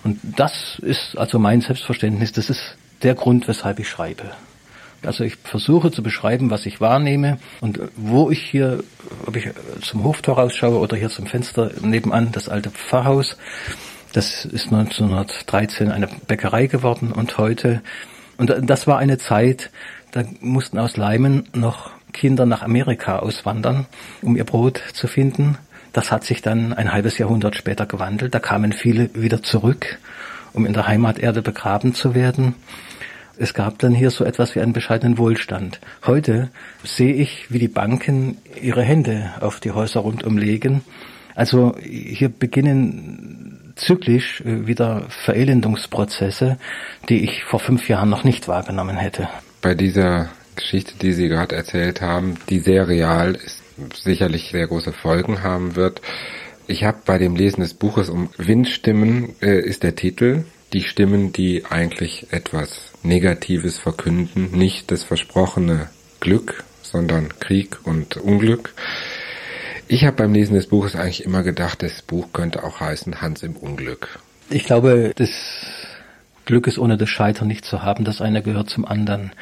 Und 0.03 0.19
das 0.23 0.79
ist 0.81 1.17
also 1.19 1.39
mein 1.39 1.61
Selbstverständnis, 1.61 2.33
das 2.33 2.49
ist 2.49 2.77
der 3.03 3.15
Grund, 3.15 3.47
weshalb 3.47 3.79
ich 3.79 3.89
schreibe. 3.89 4.31
Also 5.05 5.25
ich 5.25 5.37
versuche 5.37 5.91
zu 5.93 6.03
beschreiben, 6.03 6.51
was 6.51 6.65
ich 6.65 6.81
wahrnehme 6.81 7.39
und 7.61 7.79
wo 7.97 8.31
ich 8.31 8.43
hier, 8.43 8.83
ob 9.27 9.37
ich 9.37 9.51
zum 9.83 10.05
Hoftor 10.05 10.39
rausschaue 10.39 10.79
oder 10.79 10.97
hier 10.97 11.11
zum 11.11 11.27
Fenster 11.27 11.71
nebenan, 11.83 12.33
das 12.33 12.49
alte 12.49 12.71
Pfarrhaus. 12.71 13.37
Das 14.17 14.47
ist 14.47 14.73
1913 14.73 15.91
eine 15.91 16.09
Bäckerei 16.27 16.69
geworden 16.69 17.13
und 17.13 17.37
heute, 17.37 17.83
und 18.39 18.51
das 18.63 18.87
war 18.87 18.97
eine 18.97 19.19
Zeit, 19.19 19.71
da 20.11 20.25
mussten 20.41 20.79
aus 20.79 20.97
Leimen 20.97 21.45
noch 21.53 21.91
Kinder 22.15 22.47
nach 22.47 22.63
Amerika 22.63 23.19
auswandern, 23.19 23.85
um 24.23 24.35
ihr 24.35 24.45
Brot 24.45 24.81
zu 24.95 25.07
finden. 25.07 25.59
Das 25.93 26.11
hat 26.11 26.25
sich 26.25 26.41
dann 26.41 26.73
ein 26.73 26.95
halbes 26.95 27.19
Jahrhundert 27.19 27.57
später 27.57 27.85
gewandelt. 27.85 28.35
Da 28.35 28.39
kamen 28.39 28.73
viele 28.73 29.11
wieder 29.15 29.43
zurück, 29.43 29.99
um 30.55 30.65
in 30.65 30.73
der 30.73 30.87
Heimaterde 30.87 31.43
begraben 31.43 31.93
zu 31.93 32.15
werden. 32.15 32.55
Es 33.37 33.53
gab 33.53 33.79
dann 33.81 33.95
hier 33.95 34.11
so 34.11 34.25
etwas 34.25 34.55
wie 34.55 34.63
einen 34.63 34.73
bescheidenen 34.73 35.19
Wohlstand. 35.19 35.79
Heute 36.07 36.49
sehe 36.85 37.13
ich, 37.13 37.51
wie 37.51 37.59
die 37.59 37.69
Banken 37.69 38.39
ihre 38.63 38.83
Hände 38.83 39.35
auf 39.41 39.61
die 39.61 39.73
Häuser 39.73 40.01
rundum 40.01 40.39
legen. 40.39 40.81
Also 41.35 41.77
hier 41.79 42.31
beginnen 42.31 43.46
zyklisch 43.77 44.41
äh, 44.41 44.67
wieder 44.67 45.07
Verelendungsprozesse, 45.09 46.59
die 47.09 47.25
ich 47.25 47.45
vor 47.45 47.61
fünf 47.61 47.89
Jahren 47.89 48.09
noch 48.09 48.25
nicht 48.25 48.49
wahrgenommen 48.49 48.97
hätte. 48.97 49.29
Bei 49.62 49.75
dieser 49.75 50.31
Geschichte, 50.57 50.95
die 51.01 51.12
Sie 51.12 51.29
gerade 51.29 51.55
erzählt 51.55 52.01
haben, 52.01 52.35
die 52.49 52.59
sehr 52.61 52.89
real 52.89 53.35
ist, 53.35 53.62
sicherlich 53.95 54.51
sehr 54.51 54.67
große 54.67 54.93
Folgen 54.93 55.43
haben 55.43 55.77
wird. 55.77 56.01
Ich 56.67 56.85
habe 56.85 56.99
bei 57.05 57.19
dem 57.19 57.37
Lesen 57.37 57.61
des 57.61 57.75
Buches 57.75 58.09
um 58.09 58.31
Windstimmen 58.39 59.37
äh, 59.41 59.61
ist 59.61 59.83
der 59.83 59.95
Titel 59.95 60.45
die 60.73 60.83
Stimmen, 60.83 61.33
die 61.33 61.65
eigentlich 61.65 62.27
etwas 62.31 62.93
Negatives 63.03 63.79
verkünden, 63.79 64.51
nicht 64.53 64.91
das 64.91 65.05
versprochene 65.05 65.89
Glück, 66.21 66.65
sondern 66.83 67.39
Krieg 67.39 67.79
und 67.85 68.17
Unglück. 68.17 68.75
Ich 69.88 70.05
habe 70.05 70.16
beim 70.16 70.33
Lesen 70.33 70.55
des 70.55 70.66
Buches 70.66 70.96
eigentlich 70.96 71.25
immer 71.25 71.44
gedacht, 71.44 71.83
das 71.83 72.03
Buch 72.03 72.33
könnte 72.33 72.64
auch 72.64 72.81
heißen 72.81 73.20
Hans 73.20 73.42
im 73.44 73.57
Unglück. 73.57 74.18
Ich 74.51 74.64
glaube, 74.64 75.12
das 75.14 75.31
Glück 76.44 76.66
ist 76.66 76.79
ohne 76.79 76.96
das 76.96 77.09
Scheitern 77.09 77.46
nicht 77.46 77.64
zu 77.64 77.83
haben, 77.83 78.05
das 78.05 78.20
eine 78.20 78.42
gehört 78.42 78.68
zum 78.68 78.85
anderen. 78.85 79.33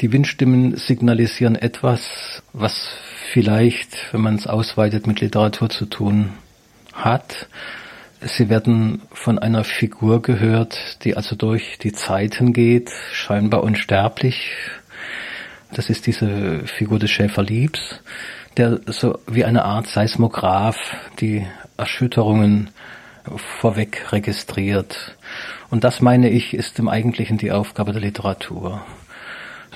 Die 0.00 0.12
Windstimmen 0.12 0.76
signalisieren 0.76 1.54
etwas, 1.56 2.42
was 2.52 2.88
vielleicht, 3.32 4.12
wenn 4.12 4.20
man 4.20 4.34
es 4.34 4.46
ausweitet, 4.46 5.06
mit 5.06 5.20
Literatur 5.20 5.70
zu 5.70 5.86
tun 5.86 6.30
hat. 6.92 7.48
Sie 8.20 8.48
werden 8.48 9.02
von 9.12 9.38
einer 9.38 9.62
Figur 9.62 10.22
gehört, 10.22 11.04
die 11.04 11.16
also 11.16 11.36
durch 11.36 11.78
die 11.78 11.92
Zeiten 11.92 12.52
geht, 12.52 12.90
scheinbar 13.12 13.62
unsterblich. 13.62 14.52
Das 15.72 15.90
ist 15.90 16.06
diese 16.06 16.60
Figur 16.66 16.98
des 16.98 17.10
Schäferliebs, 17.10 18.00
der 18.58 18.80
so 18.86 19.18
wie 19.26 19.44
eine 19.44 19.64
Art 19.64 19.86
Seismograph 19.86 20.96
die 21.20 21.46
Erschütterungen 21.76 22.70
vorweg 23.60 24.12
registriert. 24.12 25.16
Und 25.70 25.84
das 25.84 26.00
meine 26.00 26.30
ich, 26.30 26.54
ist 26.54 26.78
im 26.78 26.88
Eigentlichen 26.88 27.38
die 27.38 27.52
Aufgabe 27.52 27.92
der 27.92 28.00
Literatur. 28.00 28.82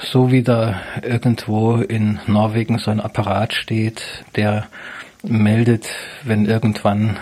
So 0.01 0.33
wie 0.33 0.43
da 0.43 0.81
irgendwo 1.03 1.77
in 1.77 2.19
Norwegen 2.27 2.79
so 2.79 2.91
ein 2.91 3.01
Apparat 3.01 3.53
steht, 3.53 4.03
der 4.37 4.67
meldet, 5.23 5.87
wenn 6.25 6.47
irgendwann 6.47 7.19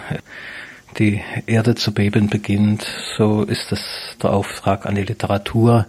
die 0.99 1.21
Erde 1.47 1.75
zu 1.75 1.93
beben 1.93 2.29
beginnt, 2.29 2.87
so 3.17 3.43
ist 3.43 3.73
es 3.73 4.17
der 4.23 4.33
Auftrag 4.33 4.87
an 4.87 4.95
die 4.95 5.05
Literatur, 5.05 5.87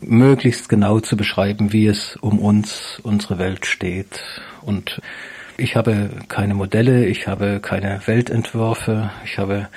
möglichst 0.00 0.68
genau 0.68 1.00
zu 1.00 1.16
beschreiben, 1.16 1.72
wie 1.72 1.86
es 1.86 2.16
um 2.16 2.38
uns, 2.38 3.00
unsere 3.02 3.38
Welt 3.38 3.66
steht. 3.66 4.20
Und 4.64 5.00
ich 5.56 5.76
habe 5.76 6.10
keine 6.28 6.54
Modelle, 6.54 7.06
ich 7.06 7.28
habe 7.28 7.60
keine 7.60 8.00
Weltentwürfe, 8.06 9.10
ich 9.24 9.38
habe 9.38 9.68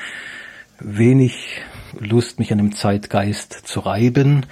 wenig 0.80 1.62
Lust, 2.00 2.40
mich 2.40 2.52
an 2.52 2.58
dem 2.58 2.76
Zeitgeist 2.76 3.54
zu 3.68 3.80
reiben. 3.80 4.46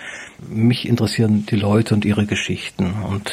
Mich 0.47 0.87
interessieren 0.87 1.45
die 1.45 1.55
Leute 1.55 1.93
und 1.93 2.05
ihre 2.05 2.25
Geschichten 2.25 2.93
und 3.09 3.31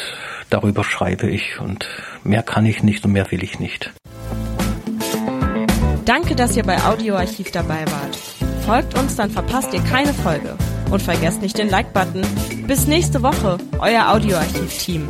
darüber 0.49 0.83
schreibe 0.83 1.29
ich 1.29 1.59
und 1.59 1.87
mehr 2.23 2.43
kann 2.43 2.65
ich 2.65 2.83
nicht 2.83 3.05
und 3.05 3.11
mehr 3.11 3.31
will 3.31 3.43
ich 3.43 3.59
nicht. 3.59 3.91
Danke, 6.05 6.35
dass 6.35 6.57
ihr 6.57 6.63
bei 6.63 6.81
Audioarchiv 6.83 7.51
dabei 7.51 7.85
wart. 7.85 8.17
Folgt 8.65 8.97
uns, 8.97 9.15
dann 9.15 9.29
verpasst 9.29 9.73
ihr 9.73 9.81
keine 9.81 10.13
Folge. 10.13 10.57
Und 10.91 11.01
vergesst 11.01 11.41
nicht 11.41 11.57
den 11.57 11.69
Like-Button. 11.69 12.21
Bis 12.67 12.87
nächste 12.87 13.23
Woche, 13.23 13.57
euer 13.79 14.09
Audioarchiv-Team. 14.09 15.07